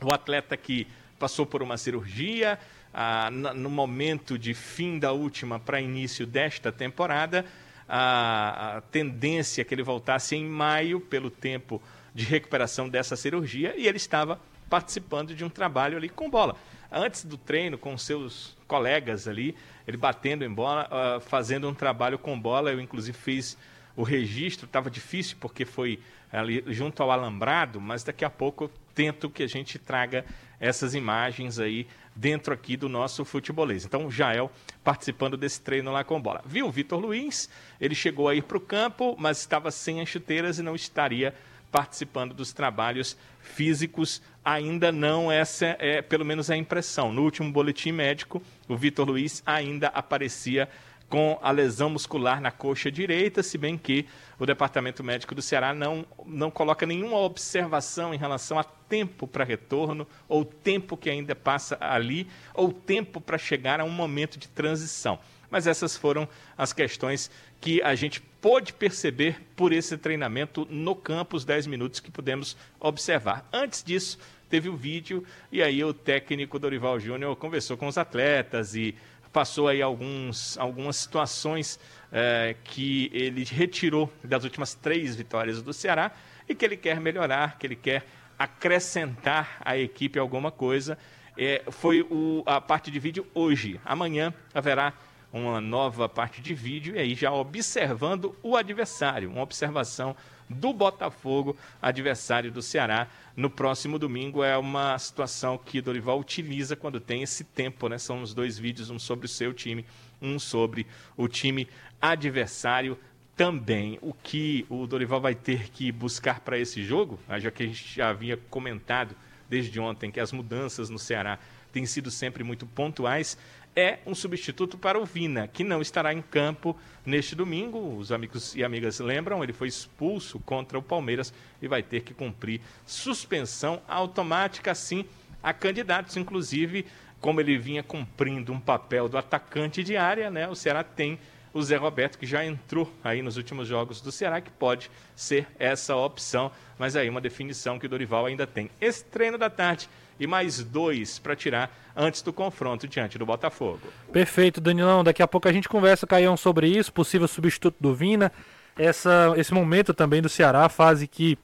[0.00, 0.86] o atleta que
[1.18, 2.58] passou por uma cirurgia
[2.92, 7.44] ah, no momento de fim da última para início desta temporada
[7.88, 11.82] a, a tendência que ele voltasse em maio, pelo tempo
[12.14, 16.56] de recuperação dessa cirurgia, e ele estava participando de um trabalho ali com bola.
[16.90, 22.18] Antes do treino, com seus colegas ali, ele batendo em bola, uh, fazendo um trabalho
[22.18, 22.70] com bola.
[22.70, 23.58] Eu, inclusive, fiz
[23.96, 25.98] o registro, estava difícil porque foi
[26.32, 30.24] ali junto ao alambrado, mas daqui a pouco eu tento que a gente traga
[30.58, 33.84] essas imagens aí dentro aqui do nosso futebolês.
[33.84, 34.50] Então, Jael
[34.82, 36.42] participando desse treino lá com bola.
[36.44, 37.48] Viu o Vitor Luiz?
[37.80, 41.34] Ele chegou a ir para o campo, mas estava sem as chuteiras e não estaria
[41.72, 44.22] participando dos trabalhos físicos.
[44.44, 47.12] Ainda não, essa é pelo menos a impressão.
[47.12, 50.68] No último boletim médico, o Vitor Luiz ainda aparecia
[51.14, 54.04] com a lesão muscular na coxa direita, se bem que
[54.36, 59.44] o Departamento Médico do Ceará não, não coloca nenhuma observação em relação a tempo para
[59.44, 64.48] retorno, ou tempo que ainda passa ali, ou tempo para chegar a um momento de
[64.48, 65.20] transição.
[65.48, 71.36] Mas essas foram as questões que a gente pôde perceber por esse treinamento no campo,
[71.36, 73.48] os 10 minutos que pudemos observar.
[73.52, 74.18] Antes disso,
[74.50, 78.96] teve o vídeo e aí o técnico Dorival Júnior conversou com os atletas e
[79.34, 81.80] passou aí alguns, algumas situações
[82.12, 86.12] é, que ele retirou das últimas três vitórias do Ceará
[86.48, 88.06] e que ele quer melhorar, que ele quer
[88.38, 90.96] acrescentar à equipe alguma coisa.
[91.36, 93.80] É, foi o, a parte de vídeo hoje.
[93.84, 94.92] Amanhã haverá
[95.32, 100.14] uma nova parte de vídeo e aí já observando o adversário, uma observação
[100.48, 104.42] do Botafogo, adversário do Ceará, no próximo domingo.
[104.42, 107.98] É uma situação que Dorival utiliza quando tem esse tempo, né?
[107.98, 109.84] São os dois vídeos, um sobre o seu time,
[110.20, 111.68] um sobre o time
[112.00, 112.98] adversário
[113.36, 113.98] também.
[114.00, 117.66] O que o Dorival vai ter que buscar para esse jogo, né, já que a
[117.66, 119.16] gente já havia comentado
[119.48, 121.38] desde ontem que as mudanças no Ceará
[121.72, 123.36] têm sido sempre muito pontuais,
[123.76, 127.96] é um substituto para o Vina, que não estará em campo neste domingo.
[127.96, 132.14] Os amigos e amigas lembram, ele foi expulso contra o Palmeiras e vai ter que
[132.14, 135.04] cumprir suspensão automática, assim,
[135.42, 136.86] a candidatos, inclusive,
[137.20, 140.48] como ele vinha cumprindo um papel do atacante de área, né?
[140.48, 141.18] O Ceará tem
[141.52, 145.46] o Zé Roberto, que já entrou aí nos últimos jogos do Ceará, que pode ser
[145.58, 148.68] essa opção, mas aí uma definição que o Dorival ainda tem.
[148.80, 153.80] Esse treino da tarde e mais dois para tirar antes do confronto diante do Botafogo.
[154.12, 155.04] Perfeito, Danilão.
[155.04, 158.32] Daqui a pouco a gente conversa, Caião, sobre isso, possível substituto do Vina,
[158.76, 161.38] essa, esse momento também do Ceará, fase que,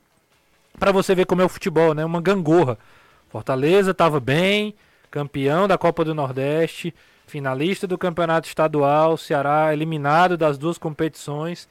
[0.79, 2.05] para você ver como é o futebol, né?
[2.05, 2.79] Uma gangorra.
[3.29, 4.75] Fortaleza estava bem,
[5.11, 6.93] campeão da Copa do Nordeste,
[7.27, 11.69] finalista do Campeonato Estadual, Ceará eliminado das duas competições.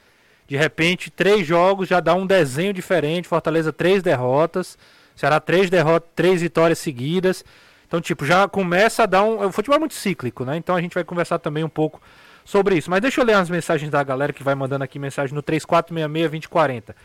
[0.48, 3.28] De repente, três jogos já dá um desenho diferente.
[3.28, 4.78] Fortaleza, três derrotas.
[5.20, 7.44] Ceará, três derrotas, três vitórias seguidas.
[7.86, 9.48] Então, tipo, já começa a dar um.
[9.48, 10.56] O futebol é muito cíclico, né?
[10.56, 12.02] Então a gente vai conversar também um pouco
[12.46, 12.90] sobre isso.
[12.90, 16.96] Mas deixa eu ler as mensagens da galera que vai mandando aqui mensagem no 3466-2040.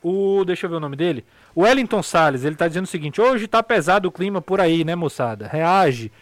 [0.00, 0.44] O.
[0.44, 1.24] Deixa eu ver o nome dele.
[1.52, 4.84] O Wellington Salles, ele tá dizendo o seguinte: hoje tá pesado o clima por aí,
[4.84, 5.48] né, moçada?
[5.48, 6.12] Reage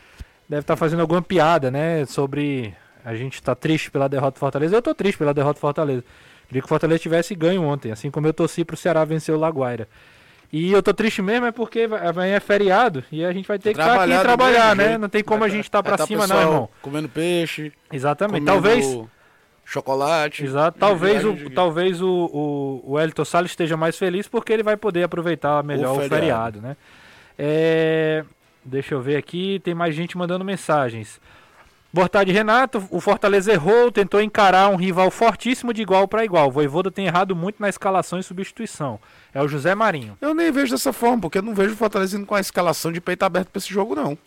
[0.49, 2.07] deve estar tá fazendo alguma piada, né?
[2.07, 4.75] Sobre a gente tá triste pela derrota do Fortaleza.
[4.75, 6.03] Eu tô triste pela derrota do Fortaleza.
[6.49, 9.39] Queria que o Fortaleza tivesse ganho ontem, assim como eu torci pro Ceará vencer o
[9.39, 9.87] Laguaira.
[10.53, 13.75] E eu tô triste mesmo é porque amanhã é feriado e a gente vai ter
[13.75, 14.85] que estar tá aqui e trabalhar, né?
[14.85, 15.01] Jeito.
[15.01, 16.69] Não tem como a gente estar tá pra tá cima, não, irmão.
[16.81, 17.73] Comendo peixe.
[17.93, 18.45] Exatamente.
[18.45, 18.99] Talvez.
[19.65, 20.45] Chocolate.
[20.45, 20.79] Exato.
[20.79, 25.03] Talvez, o, talvez o, o, o Elton Salles esteja mais feliz porque ele vai poder
[25.03, 26.77] aproveitar melhor o feriado, o feriado né?
[27.37, 28.25] É,
[28.67, 31.21] Deixa eu ver aqui, tem mais gente mandando mensagens.
[31.97, 32.87] Boa tarde, Renato.
[32.91, 36.49] O Fortaleza errou, tentou encarar um rival fortíssimo de igual para igual.
[36.49, 39.01] O Voivoda tem errado muito na escalação e substituição.
[39.33, 40.15] É o José Marinho.
[40.21, 42.93] Eu nem vejo dessa forma, porque eu não vejo o Fortaleza indo com a escalação
[42.93, 44.19] de peito aberto para esse jogo, não.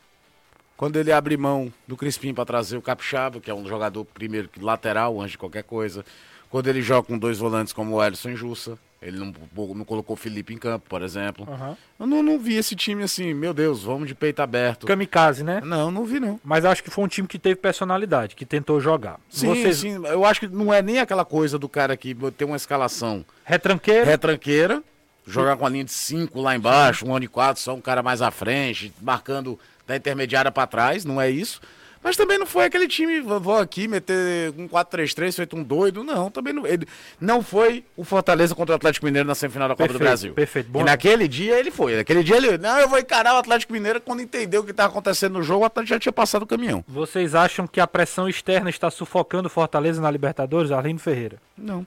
[0.76, 4.50] Quando ele abre mão do Crispim para trazer o Capixaba, que é um jogador primeiro
[4.60, 6.04] lateral antes de qualquer coisa.
[6.50, 8.78] Quando ele joga com dois volantes como o Ellison e Jussa.
[9.02, 9.34] Ele não,
[9.74, 11.48] não colocou o Felipe em campo, por exemplo.
[11.50, 11.76] Uhum.
[11.98, 14.86] Eu não, não vi esse time assim, meu Deus, vamos de peito aberto.
[14.86, 15.62] Kamikaze, né?
[15.64, 16.38] Não, não vi não.
[16.44, 19.18] Mas acho que foi um time que teve personalidade, que tentou jogar.
[19.30, 19.78] Sim, Vocês...
[19.78, 20.06] sim.
[20.06, 23.24] Eu acho que não é nem aquela coisa do cara que tem uma escalação...
[23.46, 24.04] Retranqueira.
[24.04, 24.84] Retranqueira.
[25.26, 28.04] Jogar com a linha de 5 lá embaixo, um ano de 4, só um cara
[28.04, 29.58] mais à frente, marcando
[29.88, 31.62] da intermediária para trás, não é isso.
[32.02, 36.04] Mas também não foi aquele time, vou aqui meter um 4-3-3, feito um doido.
[36.04, 36.66] Não, também não.
[36.66, 36.88] Ele,
[37.20, 40.34] não foi o Fortaleza contra o Atlético Mineiro na semifinal da Copa perfeito, do Brasil.
[40.34, 40.82] Perfeito, bom.
[40.82, 41.98] E naquele dia ele foi.
[41.98, 42.58] Naquele dia ele.
[42.58, 44.00] Não, eu vou encarar o Atlético Mineiro.
[44.00, 46.86] Quando entendeu o que estava acontecendo no jogo, o Atlético já tinha passado o caminhão.
[46.88, 51.38] Vocês acham que a pressão externa está sufocando o Fortaleza na Libertadores, Arlindo Ferreira?
[51.58, 51.86] Não.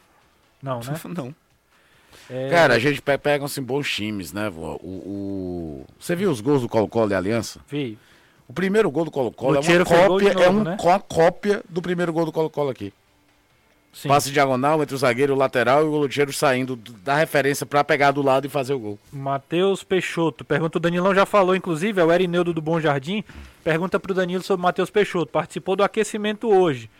[0.62, 0.94] Não, né?
[1.16, 1.34] não.
[2.28, 2.50] É...
[2.50, 5.86] Cara, a gente pega assim, bons times, né, O, o...
[5.98, 7.60] Você viu os gols do Colo-Colo e Aliança?
[7.66, 7.98] Vi.
[8.52, 10.76] O primeiro gol do Colo-Colo é uma cópia, novo, é um, né?
[10.78, 12.92] uma cópia do primeiro gol do Colo-Colo aqui.
[13.94, 14.08] Sim.
[14.08, 18.10] Passe diagonal entre o zagueiro o lateral e o Lucheiro saindo da referência para pegar
[18.10, 18.98] do lado e fazer o gol.
[19.10, 20.44] Matheus Peixoto.
[20.44, 23.24] Pergunta o Danilão já falou, inclusive, é o Erineudo do Bom Jardim.
[23.64, 25.32] Pergunta para o Danilo sobre o Matheus Peixoto.
[25.32, 26.90] Participou do aquecimento hoje.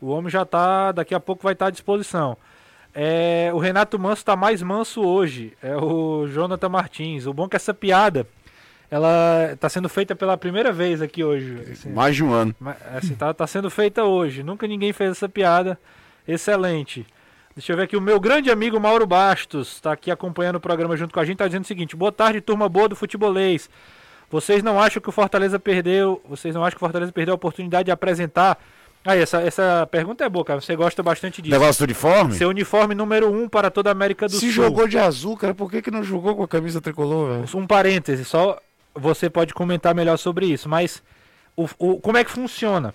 [0.00, 2.36] O homem já tá, daqui a pouco vai estar tá à disposição.
[2.94, 5.54] É, o Renato Manso está mais manso hoje.
[5.60, 7.26] É o Jonathan Martins.
[7.26, 8.28] O bom é que essa piada
[8.90, 11.58] ela está sendo feita pela primeira vez aqui hoje.
[11.72, 12.54] Assim, Mais de um ano.
[12.94, 14.42] Assim, tá, tá sendo feita hoje.
[14.42, 15.78] Nunca ninguém fez essa piada.
[16.26, 17.06] Excelente.
[17.54, 20.96] Deixa eu ver aqui, o meu grande amigo Mauro Bastos está aqui acompanhando o programa
[20.96, 23.68] junto com a gente, está dizendo o seguinte: boa tarde, turma boa do futebolês.
[24.30, 26.22] Vocês não acham que o Fortaleza perdeu?
[26.28, 28.58] Vocês não acham que o Fortaleza perdeu a oportunidade de apresentar?
[29.04, 30.60] Aí, ah, essa, essa pergunta é boa, cara.
[30.60, 31.52] Você gosta bastante disso.
[31.52, 32.34] Negócio do uniforme?
[32.34, 34.48] Seu uniforme número um para toda a América do Se Sul.
[34.48, 37.58] Se jogou de azul, cara, por que, que não jogou com a camisa tricolor, velho?
[37.58, 38.60] Um parêntese, só
[38.94, 41.02] você pode comentar melhor sobre isso, mas
[41.56, 42.94] o, o como é que funciona?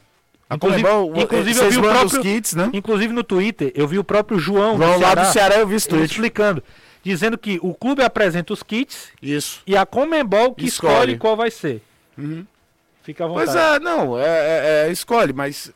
[0.51, 0.83] Inclusive,
[1.15, 2.69] inclusive eu vi o próprio, kits, né?
[2.71, 5.89] inclusive no Twitter, eu vi o próprio João, João lá do Ceará, eu vi esse
[5.89, 6.11] tweet.
[6.11, 6.63] explicando
[7.03, 9.61] dizendo que o clube apresenta os kits Isso.
[9.67, 11.17] e a Comembol que escolhe, Escolhe.
[11.17, 11.81] qual vai ser.
[12.17, 12.45] Uhum.
[13.03, 13.51] Fica à vontade.
[13.51, 15.71] Pois é, não, é, é- é, escolhe, mas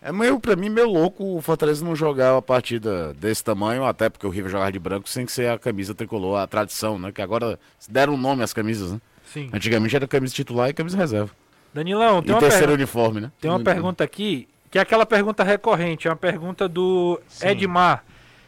[0.00, 4.08] é meio, pra mim, meio louco o Fortaleza não jogar uma partida desse tamanho, até
[4.08, 7.10] porque o River jogava de branco sem ser a camisa tricolor, a tradição, né?
[7.10, 9.00] Que agora deram um nome às camisas, né?
[9.32, 9.50] Sim.
[9.52, 11.30] Antigamente era camisa titular e camisa reserva.
[11.72, 13.32] Danilão, tem e uma, terceiro uniforme, né?
[13.40, 17.48] tem uma Muito- pergunta aqui, que é aquela pergunta recorrente, é uma pergunta do Sim.
[17.48, 18.04] Edmar.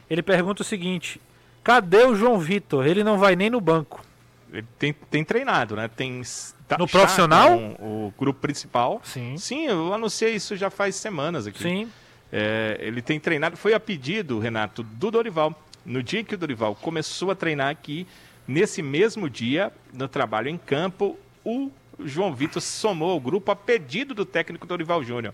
[0.08, 1.20] Ele pergunta o seguinte:
[1.62, 2.86] cadê o João Vitor?
[2.86, 4.02] Ele não vai nem no banco.
[4.52, 5.86] Ele tem, tem treinado, né?
[5.88, 6.22] Tem
[6.66, 7.56] tá- No profissional?
[7.78, 9.00] O grupo principal.
[9.04, 9.36] Sim.
[9.36, 11.62] Sim, eu anunciei isso já faz semanas aqui.
[11.62, 11.88] Sim.
[12.32, 15.54] É, ele tem treinado, foi a pedido, Renato, do Dorival.
[15.84, 18.06] No dia que o Dorival começou a treinar aqui,
[18.50, 24.12] nesse mesmo dia, no trabalho em campo, o João Vitor somou ao grupo a pedido
[24.12, 25.32] do técnico Dorival Júnior.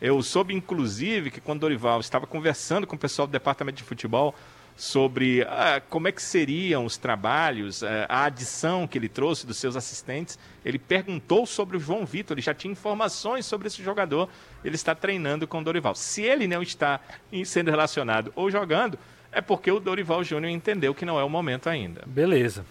[0.00, 4.34] Eu soube, inclusive, que quando Dorival estava conversando com o pessoal do departamento de futebol
[4.74, 9.56] sobre ah, como é que seriam os trabalhos, eh, a adição que ele trouxe dos
[9.56, 14.28] seus assistentes, ele perguntou sobre o João Vitor, ele já tinha informações sobre esse jogador,
[14.62, 15.94] ele está treinando com o Dorival.
[15.94, 17.00] Se ele não está
[17.44, 18.98] sendo relacionado ou jogando,
[19.36, 22.02] é porque o Dorival Júnior entendeu que não é o momento ainda.
[22.06, 22.64] Beleza.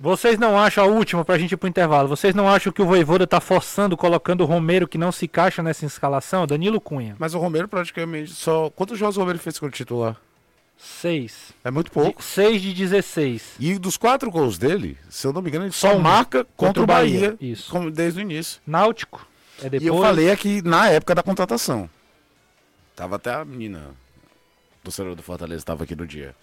[0.00, 2.86] Vocês não acham, a última pra gente ir pro intervalo, vocês não acham que o
[2.86, 6.46] Voivoda tá forçando, colocando o Romero que não se encaixa nessa escalação?
[6.46, 7.16] Danilo Cunha.
[7.18, 8.70] Mas o Romero praticamente só.
[8.70, 10.16] Quantos jogos o Romero fez como titular?
[10.76, 11.52] Seis.
[11.64, 12.20] É muito pouco.
[12.20, 13.56] De- Seis de 16.
[13.58, 16.00] E dos quatro gols dele, se eu não me engano, ele Só só um.
[16.00, 17.36] marca contra, o o Bahia.
[17.40, 17.68] Isso.
[17.68, 18.60] como- desde o início.
[18.64, 19.26] Náutico.
[19.58, 19.82] É depois.
[19.82, 21.90] E eu falei aqui na época da contratação.
[22.94, 23.90] Tava até a menina
[24.88, 26.34] do Senhor do Fortaleza estava aqui no dia.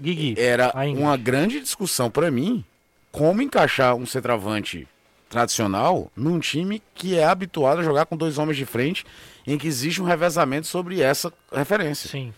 [0.00, 0.34] Guigui.
[0.38, 2.64] Era uma grande discussão pra mim
[3.10, 4.88] como encaixar um centroavante
[5.28, 9.04] tradicional num time que é habituado a jogar com dois homens de frente,
[9.46, 12.08] em que existe um revezamento sobre essa referência.
[12.08, 12.32] Sim.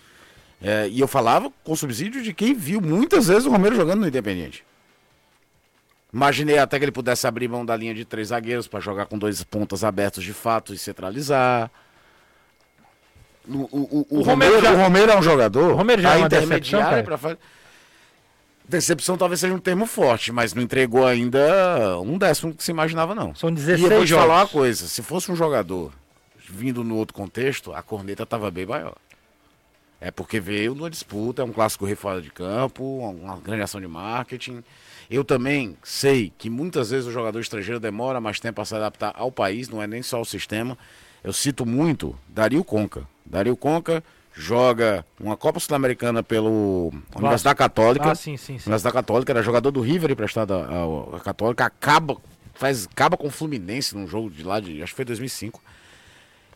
[0.60, 4.08] É, e eu falava com subsídio de quem viu muitas vezes o Romero jogando no
[4.08, 4.64] Independente.
[6.12, 9.18] Imaginei até que ele pudesse abrir mão da linha de três zagueiros para jogar com
[9.18, 11.70] dois pontas abertos de fato e centralizar.
[13.46, 15.72] O, o- o- o Romero Romero, já- o Romero é um jogador.
[15.72, 17.38] O Romero já é a uma decepção, cara?
[18.66, 23.14] Decepção talvez seja um termo forte, mas não entregou ainda um décimo que se imaginava,
[23.14, 23.34] não.
[23.34, 24.24] São E 16 eu vou te jogos.
[24.26, 25.92] falar uma coisa: se fosse um jogador
[26.48, 28.94] vindo no outro contexto, a corneta tava bem maior.
[30.00, 33.80] É porque veio numa disputa, é um clássico rei fora de campo, uma grande ação
[33.80, 34.62] de marketing.
[35.10, 39.12] Eu também sei que muitas vezes o jogador estrangeiro demora mais tempo a se adaptar
[39.14, 40.76] ao país, não é nem só o sistema.
[41.24, 43.08] Eu cito muito Dario Conca.
[43.24, 48.10] Dario Conca joga uma Copa Sul-Americana pelo Universidade Católica.
[48.10, 48.64] Ah, sim, sim, sim.
[48.66, 52.18] Universidade Católica, era jogador do River emprestado à à Católica, acaba,
[52.52, 55.62] faz, acaba com o Fluminense num jogo de lá, de, acho que foi 2005,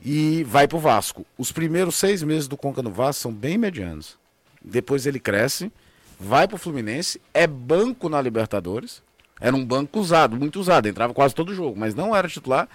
[0.04, 1.24] e vai pro Vasco.
[1.38, 4.18] Os primeiros seis meses do Conca no Vasco são bem medianos.
[4.62, 5.72] Depois ele cresce,
[6.18, 9.02] vai pro Fluminense, é banco na Libertadores,
[9.40, 12.68] era um banco usado, muito usado, entrava quase todo jogo, mas não era titular.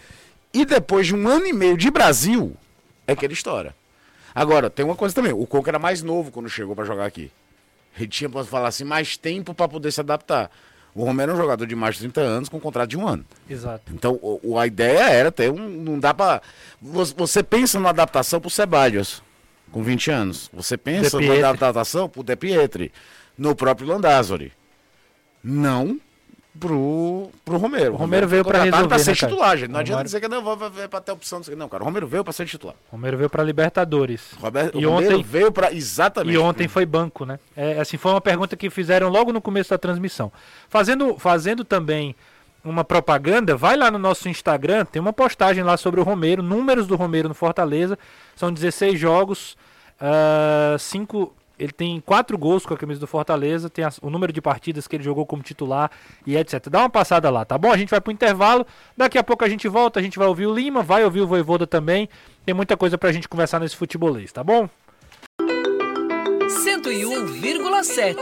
[0.53, 2.55] E depois de um ano e meio de Brasil,
[3.07, 3.75] é que ele estoura.
[4.35, 7.31] Agora, tem uma coisa também, o Conca era mais novo quando chegou para jogar aqui.
[7.97, 10.49] Ele tinha, posso falar assim, mais tempo para poder se adaptar.
[10.95, 13.25] O Romero é um jogador de mais de 30 anos com contrato de um ano.
[13.49, 13.91] Exato.
[13.93, 15.67] Então, o, a ideia era ter um.
[15.67, 16.41] Não dá pra.
[16.81, 19.23] Você, pensa numa adaptação pro Ceballos,
[19.71, 20.49] com 20 anos.
[20.53, 21.43] Você pensa numa Pietri.
[21.43, 22.91] adaptação pro De Pietri,
[23.35, 24.53] no próprio Landázuri.
[25.43, 25.99] Não
[26.59, 27.93] pro, pro Romero.
[27.93, 29.31] O Romero veio contratado resolver, ser né, cara?
[29.31, 29.69] titular, gente.
[29.69, 31.41] Não O adianta Romero- dizer que não, vai, vai pra ter opção.
[31.47, 31.55] não.
[31.57, 32.75] Não, cara, o Romero veio pra ser titular.
[32.91, 34.31] O Romero veio pra Libertadores.
[34.39, 35.73] Roberto, E o Romero ontem- veio pra.
[35.73, 36.35] Exatamente.
[36.35, 37.39] E ontem foi banco, né?
[37.55, 40.31] É, assim, foi uma pergunta que fizeram logo no começo da transmissão.
[40.69, 42.15] Fazendo, fazendo também
[42.63, 46.87] uma propaganda, vai lá no nosso Instagram, tem uma postagem lá sobre o Romero, números
[46.87, 47.99] do Romero no Fortaleza.
[48.37, 49.57] São 16 jogos,
[50.79, 51.33] 5.
[51.63, 54.85] Ele tem quatro gols com a camisa do Fortaleza, tem as- o número de partidas
[54.85, 55.89] que ele jogou como titular
[56.27, 56.67] e etc.
[56.69, 57.71] Dá uma passada lá, tá bom?
[57.71, 58.65] A gente vai pro intervalo,
[58.97, 61.27] daqui a pouco a gente volta, a gente vai ouvir o Lima, vai ouvir o
[61.27, 62.09] Voivoda também.
[62.45, 64.67] Tem muita coisa pra gente conversar nesse futebolês, tá bom?
[66.63, 68.17] 101,7.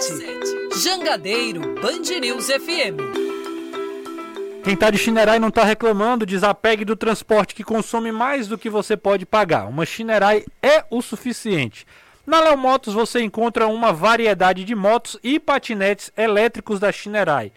[0.76, 3.02] Jangadeiro Band News FM.
[4.64, 8.70] Quem tá de Chinerai não tá reclamando, desapegue do transporte que consome mais do que
[8.70, 9.68] você pode pagar.
[9.68, 11.86] Uma Chinerai é o suficiente.
[12.32, 17.52] Na Léo Motos você encontra uma variedade de motos e patinetes elétricos da Chinerai.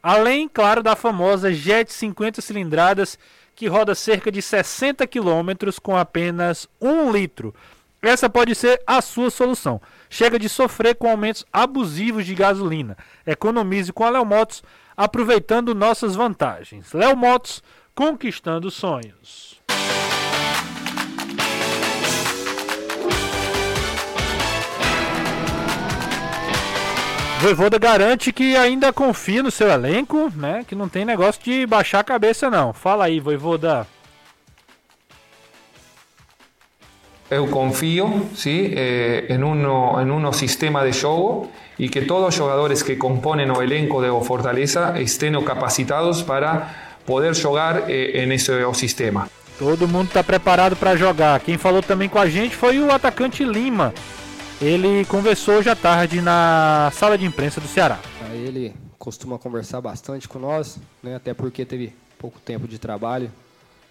[0.00, 3.18] Além, claro, da famosa Jet 50 cilindradas
[3.56, 7.52] que roda cerca de 60 km com apenas 1 litro.
[8.00, 9.82] Essa pode ser a sua solução.
[10.08, 12.96] Chega de sofrer com aumentos abusivos de gasolina.
[13.26, 14.62] Economize com a Léo Motos,
[14.96, 16.92] aproveitando nossas vantagens.
[16.92, 17.60] Léo Motos,
[17.92, 19.60] conquistando sonhos.
[27.42, 30.64] Voivoda garante que ainda confia no seu elenco, né?
[30.64, 32.72] Que não tem negócio de baixar a cabeça, não.
[32.72, 33.84] Fala aí, Voivoda.
[37.28, 38.72] Eu confio sim,
[39.28, 43.60] em, uno, em um sistema de jogo e que todos os jogadores que componem o
[43.60, 46.68] elenco de Fortaleza estejam capacitados para
[47.04, 49.28] poder jogar eh, nesse sistema.
[49.58, 51.40] Todo mundo está preparado para jogar.
[51.40, 53.92] Quem falou também com a gente foi o atacante Lima.
[54.62, 57.98] Ele conversou hoje à tarde na sala de imprensa do Ceará.
[58.32, 61.16] Ele costuma conversar bastante com nós, né?
[61.16, 63.28] até porque teve pouco tempo de trabalho,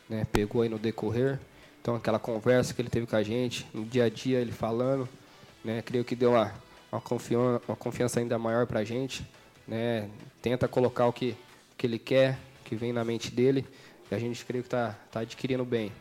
[0.08, 0.26] né?
[0.32, 1.38] pegou aí no decorrer.
[1.82, 5.10] Então aquela conversa que ele teve com a gente, no dia a dia ele falando,
[5.62, 5.82] né?
[5.82, 6.54] creio que deu uma,
[6.90, 9.30] uma, confiança, uma confiança ainda maior para a gente.
[9.68, 10.08] Né?
[10.42, 11.36] Tenta colocar o que,
[11.78, 13.68] que ele quer, que vem na mente dele,
[14.10, 15.92] e a gente creio que está tá adquirindo bem.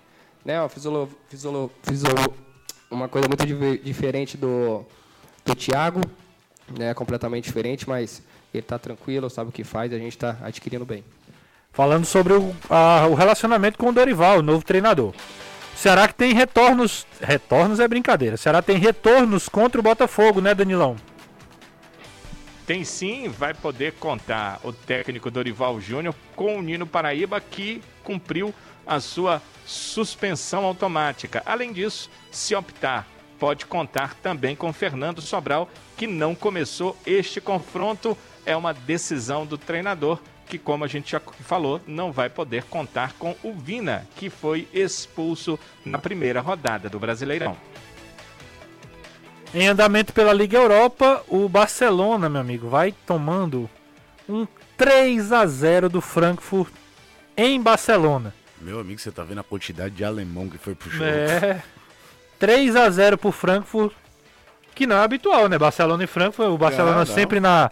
[0.44, 0.56] Né?
[0.68, 2.49] Fisiolo, fisiolo, fisiolo,
[2.90, 3.46] uma coisa muito
[3.82, 4.84] diferente do,
[5.44, 6.00] do Thiago,
[6.76, 6.92] né?
[6.92, 8.22] completamente diferente, mas
[8.52, 11.04] ele está tranquilo, sabe o que faz e a gente está adquirindo bem.
[11.72, 15.14] Falando sobre o, a, o relacionamento com o Dorival, o novo treinador.
[15.76, 17.06] Será que tem retornos?
[17.20, 18.36] Retornos é brincadeira.
[18.36, 20.96] Será que tem retornos contra o Botafogo, né, Danilão?
[22.66, 28.54] Tem sim, vai poder contar o técnico Dorival Júnior com o Nino Paraíba, que cumpriu
[28.86, 31.42] a sua suspensão automática.
[31.46, 33.06] Além disso, se optar,
[33.38, 38.16] pode contar também com Fernando Sobral, que não começou este confronto.
[38.44, 43.12] É uma decisão do treinador que, como a gente já falou, não vai poder contar
[43.14, 47.56] com o Vina, que foi expulso na primeira rodada do Brasileirão.
[49.54, 53.68] Em andamento pela Liga Europa, o Barcelona, meu amigo, vai tomando
[54.28, 56.72] um 3 a 0 do Frankfurt
[57.36, 58.34] em Barcelona.
[58.60, 61.04] Meu amigo, você tá vendo a quantidade de alemão que foi pro jogo.
[61.04, 61.62] É.
[62.38, 63.92] 3 a 0 pro Frankfurt,
[64.74, 65.58] que não é habitual, né?
[65.58, 67.70] Barcelona e Frankfurt, o Barcelona é, sempre na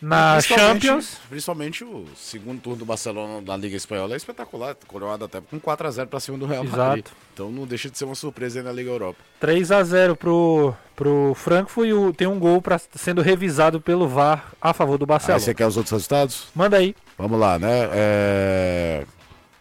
[0.00, 1.18] na principalmente, Champions.
[1.28, 5.86] Principalmente o segundo turno do Barcelona da Liga Espanhola é espetacular, coroado até com 4
[5.86, 6.78] a 0 para cima do Real Exato.
[6.78, 7.06] Madrid.
[7.34, 9.18] Então não deixa de ser uma surpresa aí na Liga Europa.
[9.38, 14.06] 3 a 0 pro pro Frankfurt e o, tem um gol pra, sendo revisado pelo
[14.06, 15.38] VAR a favor do Barcelona.
[15.38, 16.48] Aí você quer os outros resultados?
[16.54, 16.94] Manda aí.
[17.16, 17.88] Vamos lá, né?
[17.92, 19.06] É...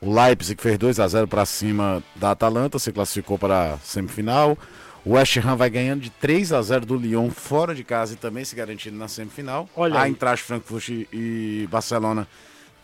[0.01, 4.57] O Leipzig fez 2 a 0 para cima da Atalanta, se classificou para a semifinal.
[5.05, 8.15] O West Ham vai ganhando de 3 a 0 do Lyon fora de casa e
[8.15, 9.67] também se garantindo na semifinal.
[9.75, 12.27] Olha a Eintracht Frankfurt e Barcelona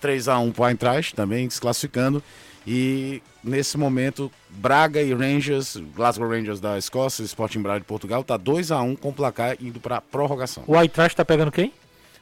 [0.02, 2.22] 3 a 1 para a Eintracht, também se classificando.
[2.68, 8.38] E nesse momento, Braga e Rangers, Glasgow Rangers da Escócia, Sporting Braga de Portugal, tá
[8.38, 10.64] 2 a 1 com o placar indo para prorrogação.
[10.68, 11.72] O Eintracht está pegando quem?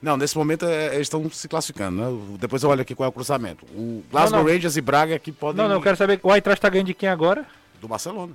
[0.03, 2.37] Não, nesse momento é, eles estão se classificando, né?
[2.37, 3.65] Depois eu olho aqui qual é o cruzamento.
[3.67, 4.53] O Glasgow não, não.
[4.53, 5.61] Rangers e Braga aqui podem.
[5.61, 6.19] Não, não, eu quero saber.
[6.21, 7.45] O Eintracht está ganhando de quem agora?
[7.79, 8.33] Do Barcelona.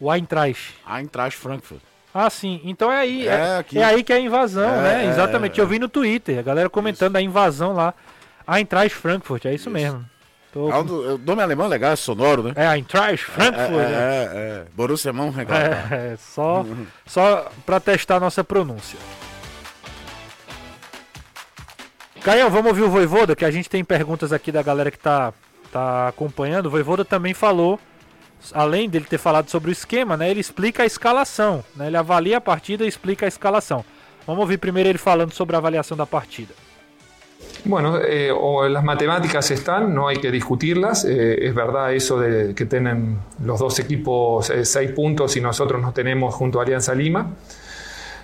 [0.00, 0.74] O Eintracht.
[0.84, 1.80] Eintracht Frankfurt.
[2.12, 2.60] Ah, sim.
[2.64, 3.28] Então é aí.
[3.28, 5.06] É, é, é aí que é a invasão, é, né?
[5.06, 5.60] Exatamente.
[5.60, 7.18] Eu vi no Twitter, a galera comentando isso.
[7.18, 7.94] a invasão lá.
[8.48, 9.70] Eintracht Frankfurt, é isso, isso.
[9.70, 10.04] mesmo.
[10.52, 10.68] Tô...
[10.68, 12.52] É o nome alemão é legal, é sonoro, né?
[12.56, 13.70] É, Eintracht Frankfurt.
[13.70, 14.64] É, é, é, é.
[14.74, 15.94] Borussia Mönchengladbach.
[15.94, 16.66] É, é, só,
[17.06, 18.98] só pra testar a nossa pronúncia.
[22.24, 25.30] Caio, vamos ouvir o Voivoda, que a gente tem perguntas aqui da galera que tá,
[25.70, 26.66] tá acompanhando.
[26.66, 27.78] O Voivoda também falou,
[28.54, 31.62] além dele ter falado sobre o esquema, né, ele explica a escalação.
[31.76, 33.84] Né, ele avalia a partida e explica a escalação.
[34.26, 36.54] Vamos ouvir primeiro ele falando sobre a avaliação da partida.
[37.62, 38.32] Bueno, eh,
[38.70, 41.04] las matemáticas están, no hay que discutirlas.
[41.04, 45.82] Eh, es verdad eso de que tienen los dos equipos eh, seis puntos y nosotros
[45.82, 47.34] no tenemos junto a Alianza Lima.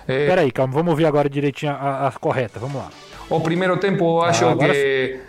[0.07, 2.89] Eh, Peraí, calma, vamos ouvir agora direitinho a, a correta, vamos lá.
[3.31, 5.19] O primeiro tempo acho ah, que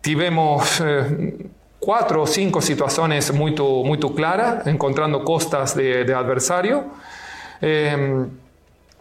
[0.00, 1.34] tivemos eh,
[1.80, 6.84] quatro ou cinco situações muito, muito claras, encontrando costas de, de adversário.
[7.60, 8.24] Eh,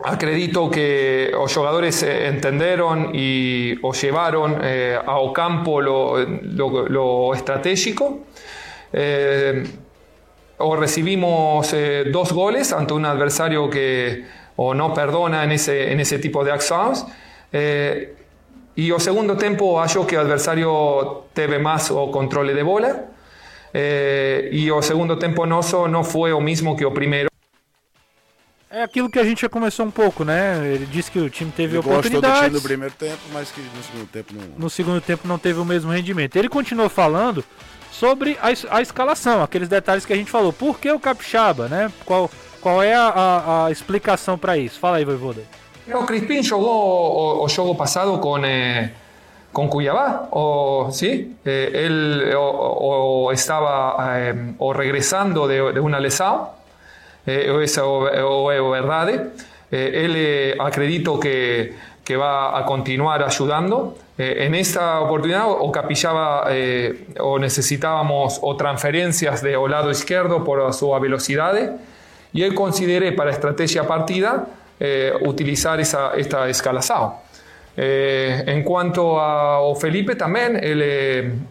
[0.04, 8.26] acredito que os jogadores entenderam e o llevaron eh, ao campo lo, lo, lo estratégico.
[8.92, 9.64] Eh,
[10.58, 14.26] o recibimos eh, dos goles ante un adversario que
[14.56, 17.06] o no perdona en ese, en ese tipo de acciones.
[17.54, 18.16] Eh,
[18.80, 23.10] E o segundo tempo acho que o adversário teve mais o controle de bola.
[23.74, 27.30] Eh, e o segundo tempo nosso não foi o mesmo que o primeiro.
[28.72, 30.66] É aquilo que a gente já começou um pouco, né?
[30.66, 32.44] Ele disse que o time teve Ele oportunidades.
[32.44, 34.48] Time no primeiro tempo, mas que no segundo tempo não.
[34.58, 36.38] No segundo tempo não teve o mesmo rendimento.
[36.38, 37.44] Ele continuou falando
[37.92, 40.54] sobre a, a escalação, aqueles detalhes que a gente falou.
[40.54, 41.92] Por que o Capixaba, né?
[42.06, 44.80] Qual, qual é a, a, a explicação para isso?
[44.80, 45.44] Fala aí, Voivoda.
[45.90, 48.94] No, Crispín jugó o, o pasado con, eh,
[49.52, 56.42] con Cuyabá, o sí, eh, él o, estaba eh, o regresando de, de una lesión,
[57.26, 59.32] o es verdad.
[59.72, 61.74] él acredito que,
[62.10, 63.96] que va a continuar ayudando.
[64.18, 70.44] Eh, en esta oportunidad o capillaba eh, o necesitábamos o transferencias de o lado izquierdo
[70.44, 71.78] por su velocidad
[72.34, 74.48] y él consideré para estrategia partida
[74.80, 77.24] eh, utilizar esa, esta escalazao.
[77.76, 81.46] en cuanto a o Felipe también, él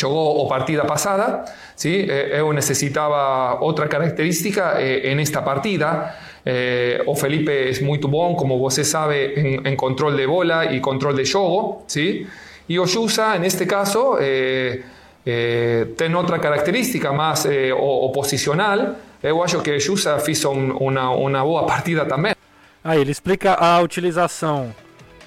[0.00, 1.44] jugó o partida pasada,
[1.76, 2.06] ¿sí?
[2.08, 6.16] él necesitaba otra característica en esta partida.
[6.44, 11.16] Eh, o Felipe es muy bom, como você sabe, en, control de bola y control
[11.16, 12.26] de jogo, ¿sí?
[12.68, 14.82] Y Oyusa, en este caso, eh,
[15.24, 18.96] eh, tiene otra característica más eh, oposicional.
[19.22, 22.34] Eu acho que Oyusa fez um, uma, uma boa partida também.
[22.82, 24.74] Aí ele explica a utilização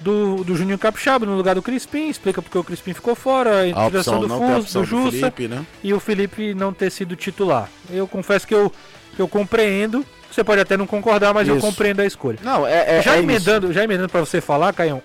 [0.00, 3.86] do, do Juninho Capixaba no lugar do Crispim, explica porque o Crispim ficou fora, a
[3.86, 5.64] utilização do Fuso, do Jussa Felipe, né?
[5.82, 7.70] e o Felipe não ter sido titular.
[7.88, 8.72] Eu confesso que eu,
[9.14, 11.56] que eu compreendo você pode até não concordar, mas isso.
[11.56, 12.38] eu compreendo a escolha.
[12.42, 15.00] Não, é, é já é emendando, já emendando para você falar, Caião.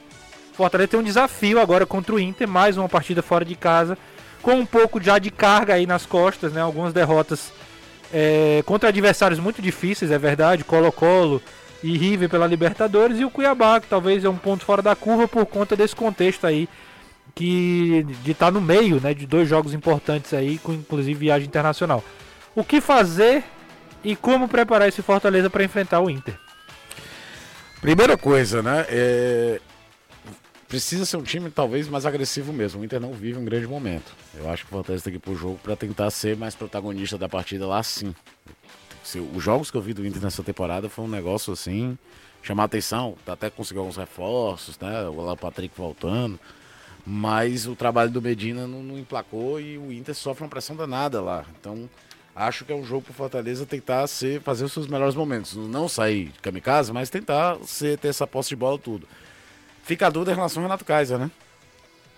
[0.53, 3.97] Fortaleza tem um desafio agora contra o Inter, mais uma partida fora de casa,
[4.41, 6.61] com um pouco já de carga aí nas costas, né?
[6.61, 7.51] Algumas derrotas
[8.13, 11.41] é, contra adversários muito difíceis, é verdade, Colo-Colo
[11.83, 15.27] e River pela Libertadores e o Cuiabá, que talvez é um ponto fora da curva
[15.27, 16.67] por conta desse contexto aí
[17.35, 21.47] que de estar tá no meio, né, de dois jogos importantes aí, com inclusive viagem
[21.47, 22.03] internacional.
[22.55, 23.43] O que fazer
[24.03, 26.35] e como preparar esse Fortaleza para enfrentar o Inter?
[27.79, 28.85] Primeira coisa, né?
[28.89, 29.61] É...
[30.69, 32.79] Precisa ser um time talvez mais agressivo mesmo.
[32.79, 34.15] O Inter não vive um grande momento.
[34.35, 37.17] Eu acho que o Fortaleza tem que ir pro jogo para tentar ser mais protagonista
[37.17, 38.13] da partida lá sim.
[39.35, 41.97] Os jogos que eu vi do Inter nessa temporada foi um negócio assim,
[42.43, 45.07] chamar atenção, até conseguiu alguns reforços, né?
[45.09, 46.39] O Patrick voltando.
[47.03, 51.19] Mas o trabalho do Medina não, não emplacou e o Inter sofre uma pressão danada
[51.19, 51.45] lá.
[51.59, 51.89] Então,
[52.35, 55.55] acho que é um jogo para Fortaleza tentar ser, fazer os seus melhores momentos.
[55.55, 59.07] Não sair de kamikaze, mas tentar ser, ter essa posse de bola tudo.
[59.89, 61.31] Fica a dúvida em relação ao Renato Kaiser, né?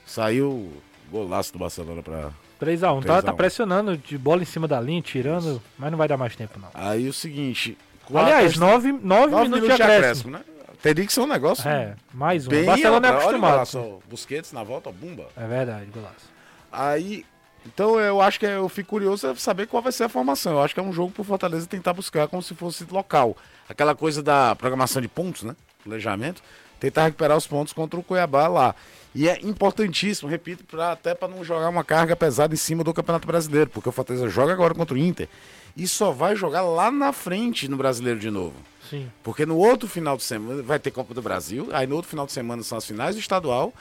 [0.05, 0.73] Saiu
[1.09, 3.05] golaço do Barcelona para 3x1.
[3.05, 5.61] Tá, tá pressionando de bola em cima da linha, tirando, Isso.
[5.77, 6.67] mas não vai dar mais tempo, não.
[6.73, 7.77] Aí o seguinte.
[8.13, 10.31] Aliás, 9 minutos, minutos de acréscimo.
[10.31, 10.41] né?
[10.81, 11.65] Teria que ser um negócio.
[11.65, 12.49] É, mais um.
[12.49, 13.53] Bem o Barcelona é acostumado.
[13.53, 15.29] Olha o golaço, Busquets na volta, bumba.
[15.37, 16.29] É verdade, golaço.
[16.69, 17.25] Aí
[17.65, 20.53] então eu acho que eu fico curioso saber qual vai ser a formação.
[20.53, 23.37] Eu acho que é um jogo pro Fortaleza tentar buscar como se fosse local.
[23.69, 25.55] Aquela coisa da programação de pontos, né?
[25.85, 26.43] Planejamento.
[26.81, 28.75] Tentar recuperar os pontos contra o Cuiabá lá.
[29.13, 32.91] E é importantíssimo, repito, pra, até para não jogar uma carga pesada em cima do
[32.91, 35.29] Campeonato Brasileiro, porque o Fortaleza joga agora contra o Inter
[35.77, 38.55] e só vai jogar lá na frente no Brasileiro de novo.
[38.89, 39.11] Sim.
[39.21, 42.25] Porque no outro final de semana vai ter Copa do Brasil, aí no outro final
[42.25, 43.71] de semana são as finais do estadual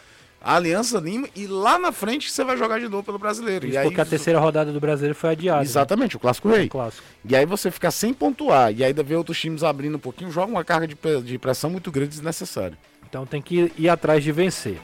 [0.42, 3.66] a Aliança Lima e lá na frente você vai jogar de novo pelo brasileiro.
[3.66, 5.60] Isso e porque aí, a terceira rodada do brasileiro foi adiada.
[5.60, 5.66] Né?
[5.66, 6.16] Exatamente, né?
[6.16, 6.66] o Clássico Rei.
[6.66, 7.06] O clássico.
[7.28, 8.72] E aí você fica sem pontuar.
[8.72, 11.90] E ainda vê outros times abrindo um pouquinho, joga uma carga de, de pressão muito
[11.90, 12.78] grande desnecessária.
[13.08, 14.78] Então tem que ir atrás de vencer.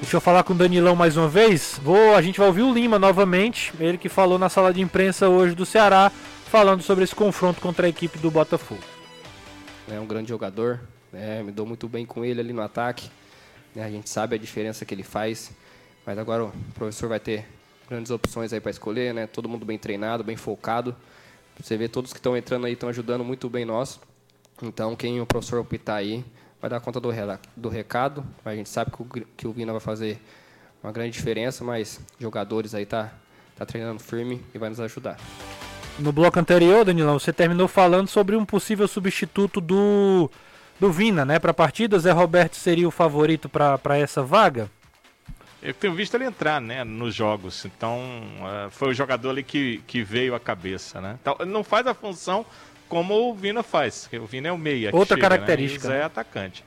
[0.00, 1.80] Deixa eu falar com o Danilão mais uma vez.
[1.82, 3.72] Vou, a gente vai ouvir o Lima novamente.
[3.80, 6.12] Ele que falou na sala de imprensa hoje do Ceará,
[6.50, 8.80] falando sobre esse confronto contra a equipe do Botafogo.
[9.90, 10.80] É um grande jogador,
[11.12, 13.10] é, me dou muito bem com ele ali no ataque.
[13.78, 13.84] Né?
[13.84, 15.52] A gente sabe a diferença que ele faz,
[16.04, 17.46] mas agora o professor vai ter
[17.88, 19.26] grandes opções aí para escolher, né?
[19.28, 20.94] Todo mundo bem treinado, bem focado.
[21.60, 24.00] Você vê todos que estão entrando aí estão ajudando muito bem nós.
[24.60, 26.24] Então, quem o professor optar aí
[26.60, 27.10] vai dar conta do,
[27.56, 28.24] do recado.
[28.44, 29.06] A gente sabe que o,
[29.36, 30.20] que o Vina vai fazer
[30.82, 33.12] uma grande diferença, mas jogadores aí tá,
[33.56, 35.16] tá treinando firme e vai nos ajudar.
[35.98, 40.30] No bloco anterior, Danilão, você terminou falando sobre um possível substituto do
[40.78, 41.98] do Vina, né, para a partida.
[41.98, 44.70] Zé Roberto seria o favorito para essa vaga?
[45.60, 47.64] Eu tenho visto ele entrar, né, nos jogos.
[47.64, 47.98] Então,
[48.40, 51.18] uh, foi o jogador ali que, que veio à cabeça, né?
[51.20, 52.46] Então, não faz a função
[52.88, 54.08] como o Vina faz.
[54.20, 54.90] O Vina é o meia.
[54.92, 55.88] Outra chega, característica.
[55.88, 55.94] Né?
[55.94, 56.64] o Zé é atacante.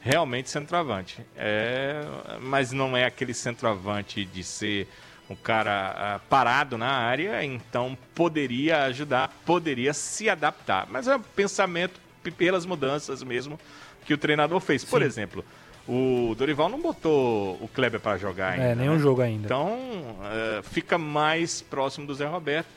[0.00, 1.24] Realmente centroavante.
[1.36, 2.02] É,
[2.40, 4.88] mas não é aquele centroavante de ser
[5.30, 10.86] um cara uh, parado na área, então poderia ajudar, poderia se adaptar.
[10.90, 12.00] Mas é um pensamento
[12.30, 13.58] pelas mudanças mesmo
[14.04, 14.84] que o treinador fez.
[14.84, 15.44] Por exemplo,
[15.88, 18.64] o Dorival não botou o Kleber para jogar é, ainda.
[18.64, 18.98] É, nenhum né?
[18.98, 19.46] jogo ainda.
[19.46, 22.68] Então, uh, fica mais próximo do Zé Roberto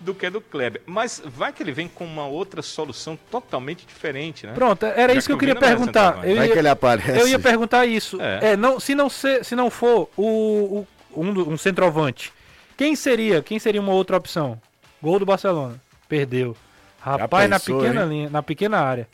[0.00, 0.82] do que do Kleber.
[0.86, 4.52] Mas vai que ele vem com uma outra solução totalmente diferente, né?
[4.52, 6.26] Pronto, era Já isso que eu queria perguntar.
[6.26, 7.20] Eu ia, que ele aparece.
[7.20, 8.20] Eu ia perguntar isso.
[8.20, 8.52] É.
[8.52, 12.32] é não, se, não ser, se não for o, o um, um centroavante,
[12.76, 13.42] quem seria?
[13.42, 14.60] Quem seria uma outra opção?
[15.02, 15.80] Gol do Barcelona.
[16.08, 16.56] Perdeu.
[17.04, 19.08] Rapaz, na pequena linha, na pequena área.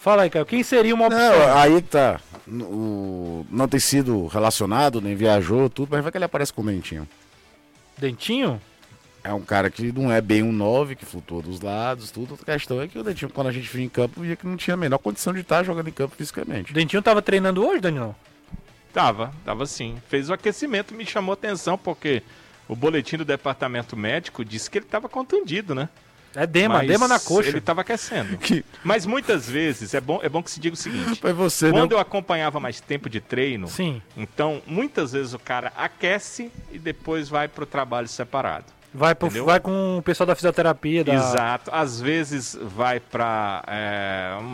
[0.00, 1.38] Fala aí, Caio, quem seria uma opção?
[1.38, 2.20] Não, aí tá.
[2.46, 6.66] O, não tem sido relacionado, nem viajou, tudo, mas vai que ele aparece com o
[6.66, 7.06] Dentinho.
[7.98, 8.60] Dentinho?
[9.28, 12.38] é um cara que não é bem um 9, que flutua dos lados, tudo.
[12.40, 14.56] A questão é que o Dentinho, quando a gente vinha em campo, via que não
[14.56, 16.70] tinha a menor condição de estar jogando em campo fisicamente.
[16.70, 18.14] O Dentinho tava treinando hoje, Danilão?
[18.92, 19.98] Tava, tava sim.
[20.08, 22.22] Fez o aquecimento, me chamou atenção, porque
[22.66, 25.88] o boletim do departamento médico disse que ele estava contundido, né?
[26.34, 27.48] É dema, Mas dema na coxa.
[27.48, 28.36] Ele estava aquecendo.
[28.38, 31.92] Que- Mas muitas vezes, é bom, é bom que se diga o seguinte: você, quando
[31.92, 31.96] né?
[31.96, 34.00] eu acompanhava mais tempo de treino, Sim.
[34.16, 38.66] então muitas vezes o cara aquece e depois vai pro trabalho separado.
[38.92, 41.04] Vai, pro, vai com o pessoal da fisioterapia.
[41.04, 41.12] Da...
[41.12, 41.70] Exato.
[41.72, 43.62] Às vezes vai para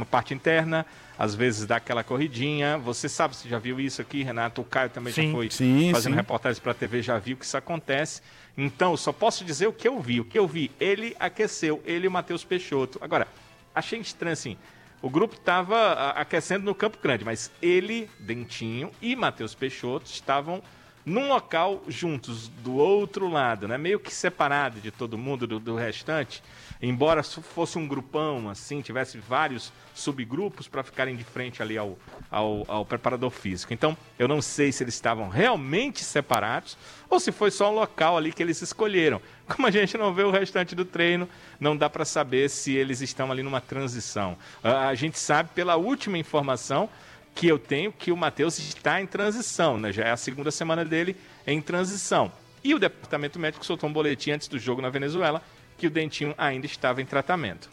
[0.04, 0.84] uma parte interna,
[1.18, 2.76] às vezes dá aquela corridinha.
[2.78, 4.60] Você sabe, você já viu isso aqui, Renato?
[4.60, 5.26] O Caio também Sim.
[5.26, 6.16] já foi Sim, fazendo sim.
[6.16, 8.20] reportagens para a TV, já viu que isso acontece.
[8.56, 10.20] Então, só posso dizer o que eu vi.
[10.20, 12.98] O que eu vi, ele aqueceu, ele e o Matheus Peixoto.
[13.00, 13.26] Agora,
[13.74, 14.56] achei estranho assim.
[15.00, 20.62] O grupo estava aquecendo no Campo Grande, mas ele, Dentinho e Matheus Peixoto estavam
[21.04, 23.76] num local juntos, do outro lado, né?
[23.76, 26.42] Meio que separado de todo mundo, do, do restante.
[26.80, 31.98] Embora fosse um grupão, assim, tivesse vários subgrupos para ficarem de frente ali ao,
[32.30, 33.72] ao, ao preparador físico.
[33.72, 36.76] Então, eu não sei se eles estavam realmente separados
[37.08, 39.20] ou se foi só um local ali que eles escolheram.
[39.46, 41.28] Como a gente não vê o restante do treino,
[41.60, 44.36] não dá para saber se eles estão ali numa transição.
[44.62, 46.88] A gente sabe pela última informação
[47.34, 49.92] que eu tenho que o Matheus está em transição, né?
[49.92, 51.16] Já é a segunda semana dele
[51.46, 52.30] em transição.
[52.62, 55.42] E o departamento médico soltou um boletim antes do jogo na Venezuela
[55.76, 57.68] que o Dentinho ainda estava em tratamento.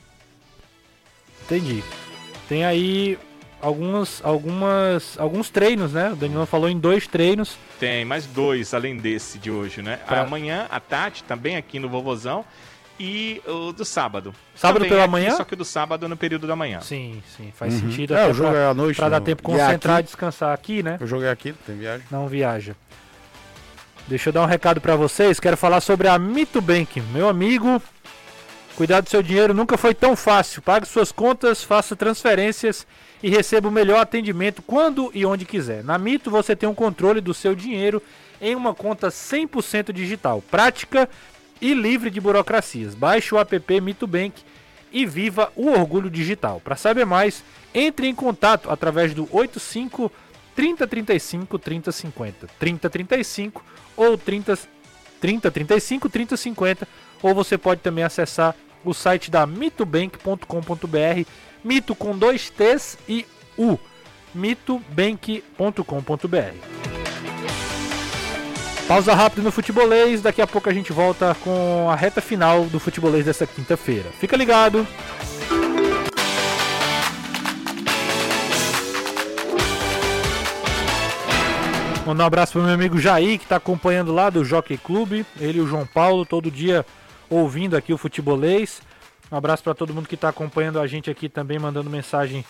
[1.44, 1.84] Entendi.
[2.50, 3.18] Tem aí
[3.62, 6.12] algumas, algumas, alguns treinos, né?
[6.12, 7.58] O Danilão falou em dois treinos.
[7.80, 9.98] Tem mais dois além desse de hoje, né?
[9.98, 12.44] Pra- Amanhã, à tarde, também aqui no Vovozão.
[13.00, 14.34] E o do sábado.
[14.56, 15.32] Sábado Também pela aqui, manhã?
[15.36, 16.82] Só que o do sábado no período da manhã.
[16.82, 18.14] Sim, sim, faz sentido.
[18.14, 18.96] É, o jogo pra, é à noite.
[18.96, 20.06] pra dar tempo de é concentrar e aqui.
[20.06, 20.98] descansar aqui, né?
[21.02, 22.06] O jogo é aqui, não tem viagem.
[22.12, 22.76] Não viaja.
[24.08, 25.40] Deixa eu dar um recado pra vocês.
[25.40, 27.02] Quero falar sobre a Mitubank.
[27.14, 27.82] Meu amigo,
[28.76, 30.62] cuidar do seu dinheiro nunca foi tão fácil.
[30.62, 32.86] Pague suas contas, faça transferências
[33.24, 35.84] e receba o melhor atendimento quando e onde quiser.
[35.84, 38.02] Na Mito você tem um controle do seu dinheiro
[38.42, 41.08] em uma conta 100% digital, prática
[41.62, 42.96] e livre de burocracias.
[42.96, 44.42] Baixe o app Mitubank
[44.92, 46.60] e viva o orgulho digital.
[46.60, 47.44] Para saber mais,
[47.74, 50.12] entre em contato através do 85
[50.56, 53.64] 3035 3050, 3035
[53.96, 54.60] ou 30
[55.22, 56.88] 3035 3050,
[57.22, 61.28] ou você pode também acessar o site da mitobank.com.br,
[61.64, 63.26] mito com dois T's e
[63.58, 63.78] U,
[64.34, 67.01] mitobank.com.br.
[68.92, 72.78] Pausa rápida no futebolês, daqui a pouco a gente volta com a reta final do
[72.78, 74.10] futebolês dessa quinta-feira.
[74.20, 74.86] Fica ligado!
[82.06, 85.26] Mandar um abraço pro meu amigo Jair, que está acompanhando lá do Jockey Clube.
[85.40, 86.86] Ele e o João Paulo, todo dia
[87.30, 88.82] ouvindo aqui o futebolês.
[89.32, 92.44] Um abraço para todo mundo que está acompanhando a gente aqui também, mandando mensagem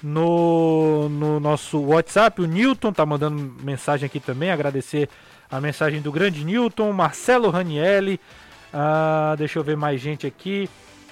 [0.00, 2.40] no, no nosso WhatsApp.
[2.40, 4.52] O Newton tá mandando mensagem aqui também.
[4.52, 5.08] Agradecer
[5.50, 8.20] a mensagem do grande Newton, Marcelo Ranielli.
[8.72, 10.68] ah, deixa eu ver mais gente aqui.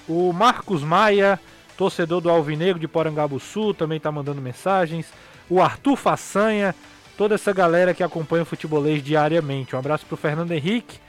[0.07, 1.39] O Marcos Maia,
[1.75, 5.07] torcedor do Alvinegro de Porangabuçu, também tá mandando mensagens.
[5.49, 6.75] O Arthur Façanha,
[7.17, 9.75] toda essa galera que acompanha o futebolês diariamente.
[9.75, 10.99] Um abraço pro Fernando Henrique.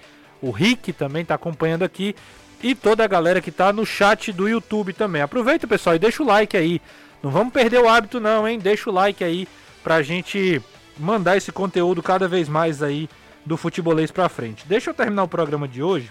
[0.40, 2.14] O Rick também tá acompanhando aqui.
[2.62, 5.22] E toda a galera que tá no chat do YouTube também.
[5.22, 6.80] Aproveita, pessoal, e deixa o like aí.
[7.22, 8.58] Não vamos perder o hábito não, hein?
[8.58, 9.46] Deixa o like aí
[9.82, 10.60] pra gente
[10.98, 13.08] mandar esse conteúdo cada vez mais aí
[13.44, 14.64] do futebolês pra frente.
[14.66, 16.10] Deixa eu terminar o programa de hoje.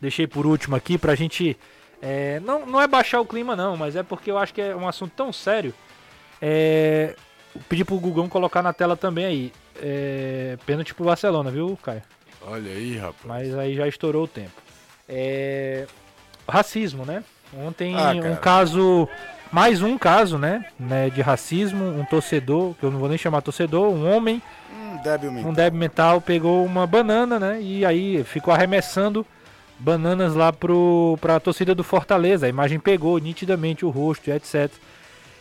[0.00, 1.56] Deixei por último aqui pra gente.
[2.02, 4.74] é, não, não é baixar o clima, não, mas é porque eu acho que é
[4.74, 5.74] um assunto tão sério.
[6.40, 7.14] É,
[7.68, 9.52] pedir pro Gugão colocar na tela também aí.
[9.82, 12.02] É, pênalti pro Barcelona, viu, Caio?
[12.42, 13.24] Olha aí, rapaz.
[13.24, 14.52] Mas aí já estourou o tempo.
[15.08, 15.86] É,
[16.48, 17.22] Racismo, né?
[17.52, 19.08] Ontem Ah, um caso.
[19.52, 20.64] Mais um caso, né?
[20.78, 21.10] né?
[21.10, 21.84] De racismo.
[21.84, 24.40] Um torcedor, que eu não vou nem chamar torcedor, um homem
[24.72, 25.52] Hum, débil um mental.
[25.52, 27.60] débil mental pegou uma banana, né?
[27.60, 29.26] E aí ficou arremessando
[29.78, 32.46] bananas lá pro, pra torcida do Fortaleza.
[32.46, 34.70] A imagem pegou nitidamente o rosto etc.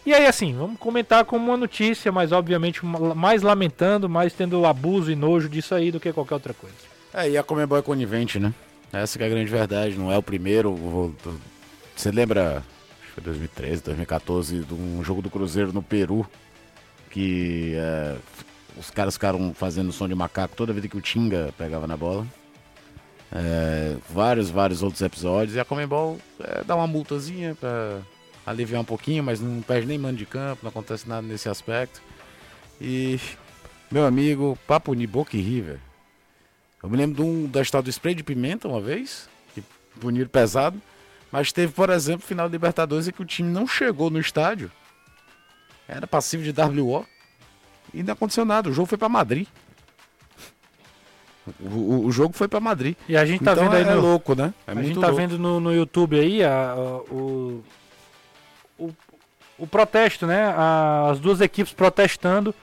[0.05, 5.12] E aí, assim, vamos comentar como uma notícia, mas obviamente mais lamentando, mais tendo abuso
[5.12, 6.76] e nojo disso aí do que qualquer outra coisa.
[7.14, 8.51] É, e a Comebol é conivente, né?
[8.91, 11.14] Essa que é a grande verdade, não é o primeiro.
[11.95, 12.64] Você lembra,
[13.12, 16.28] foi 2013, 2014, de um jogo do Cruzeiro no Peru,
[17.10, 18.16] que é,
[18.78, 22.26] os caras ficaram fazendo som de macaco toda vez que o Tinga pegava na bola.
[23.32, 25.55] É, vários, vários outros episódios.
[25.55, 27.99] E a Comebol é, dá uma multazinha pra
[28.45, 32.01] aliviar um pouquinho, mas não perde nem mano de campo, não acontece nada nesse aspecto.
[32.82, 33.20] E,
[33.91, 35.80] meu amigo, Papo Ni Boca e River.
[36.82, 39.62] Eu me lembro de um, da história do spray de pimenta uma vez, que
[39.99, 40.82] puniram pesado.
[41.32, 44.72] Mas teve, por exemplo, final da Libertadores em que o time não chegou no estádio.
[45.88, 47.06] Era passivo de WO.
[47.94, 48.70] E não aconteceu nada.
[48.70, 49.48] O jogo foi para Madrid.
[51.60, 52.96] O, o, jogo foi para Madrid.
[53.08, 54.54] E a gente tá então vendo aí é, no, louco, né?
[54.68, 55.16] É a gente tá louco.
[55.16, 56.76] vendo no, no YouTube aí a, a,
[57.12, 57.64] o,
[58.78, 58.90] o,
[59.58, 60.54] o protesto, né?
[61.10, 62.54] As duas equipes protestando,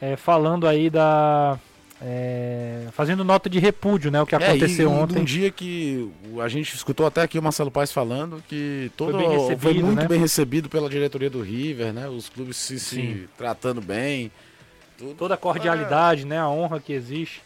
[0.00, 1.58] é, falando aí da
[2.00, 4.20] é, fazendo nota de repúdio, né?
[4.20, 5.18] O que é, aconteceu ontem.
[5.20, 6.10] Um dia que
[6.42, 10.02] a gente escutou até aqui o Marcelo Paes falando que todo foi, recebido, foi muito
[10.02, 10.08] né?
[10.08, 12.08] bem recebido pela diretoria do River, né?
[12.08, 14.30] Os clubes se, se tratando bem.
[14.98, 15.14] Tudo.
[15.14, 16.26] Toda a cordialidade, é.
[16.26, 16.38] né?
[16.38, 17.42] A honra que existe.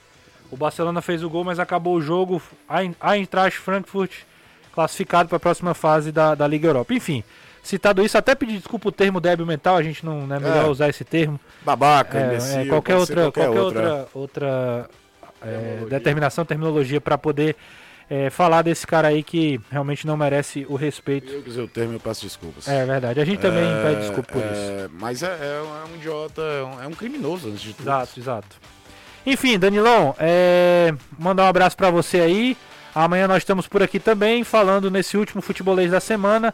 [0.50, 2.42] O Barcelona fez o gol, mas acabou o jogo.
[2.68, 4.10] A Eintracht Frankfurt
[4.72, 6.92] classificado para a próxima fase da, da Liga Europa.
[6.92, 7.22] Enfim,
[7.62, 10.88] citado isso, até pedir desculpa o termo débil mental, a gente não é melhor usar
[10.88, 11.38] esse termo.
[11.62, 14.90] Babaca, é, imbecil, é, qualquer outra, qualquer, qualquer outra, outra
[15.42, 17.56] é, determinação, terminologia para poder
[18.08, 21.30] é, falar desse cara aí que realmente não merece o respeito.
[21.32, 22.66] Eu quiser o termo, eu peço desculpas.
[22.66, 24.90] É verdade, a gente também é, pede desculpa por isso.
[24.98, 25.36] Mas é,
[25.90, 26.42] um idiota,
[26.82, 27.84] é um, criminoso antes de tudo.
[27.84, 28.56] Exato, exato.
[29.24, 30.16] Enfim, Danilão,
[31.18, 32.56] mandar um abraço para você aí.
[32.92, 36.52] Amanhã nós estamos por aqui também, falando nesse último futebolês da semana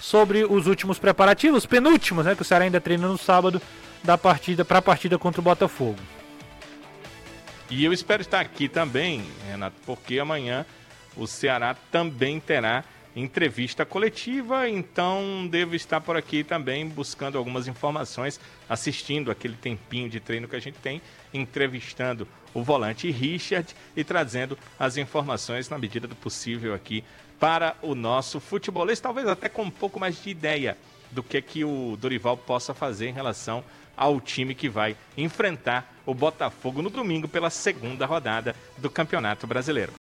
[0.00, 2.34] sobre os últimos preparativos, penúltimos, né?
[2.34, 3.60] Que o Ceará ainda treina no sábado
[4.02, 5.98] da partida para a partida contra o Botafogo.
[7.70, 10.64] E eu espero estar aqui também, Renato, porque amanhã
[11.16, 12.84] o Ceará também terá
[13.14, 20.20] entrevista coletiva, então devo estar por aqui também buscando algumas informações, assistindo aquele tempinho de
[20.20, 21.02] treino que a gente tem,
[21.34, 27.04] entrevistando o volante Richard e trazendo as informações na medida do possível aqui
[27.38, 30.76] para o nosso futebolês, talvez até com um pouco mais de ideia
[31.10, 33.64] do que que o Dorival possa fazer em relação
[33.96, 39.97] ao time que vai enfrentar o Botafogo no domingo pela segunda rodada do Campeonato Brasileiro.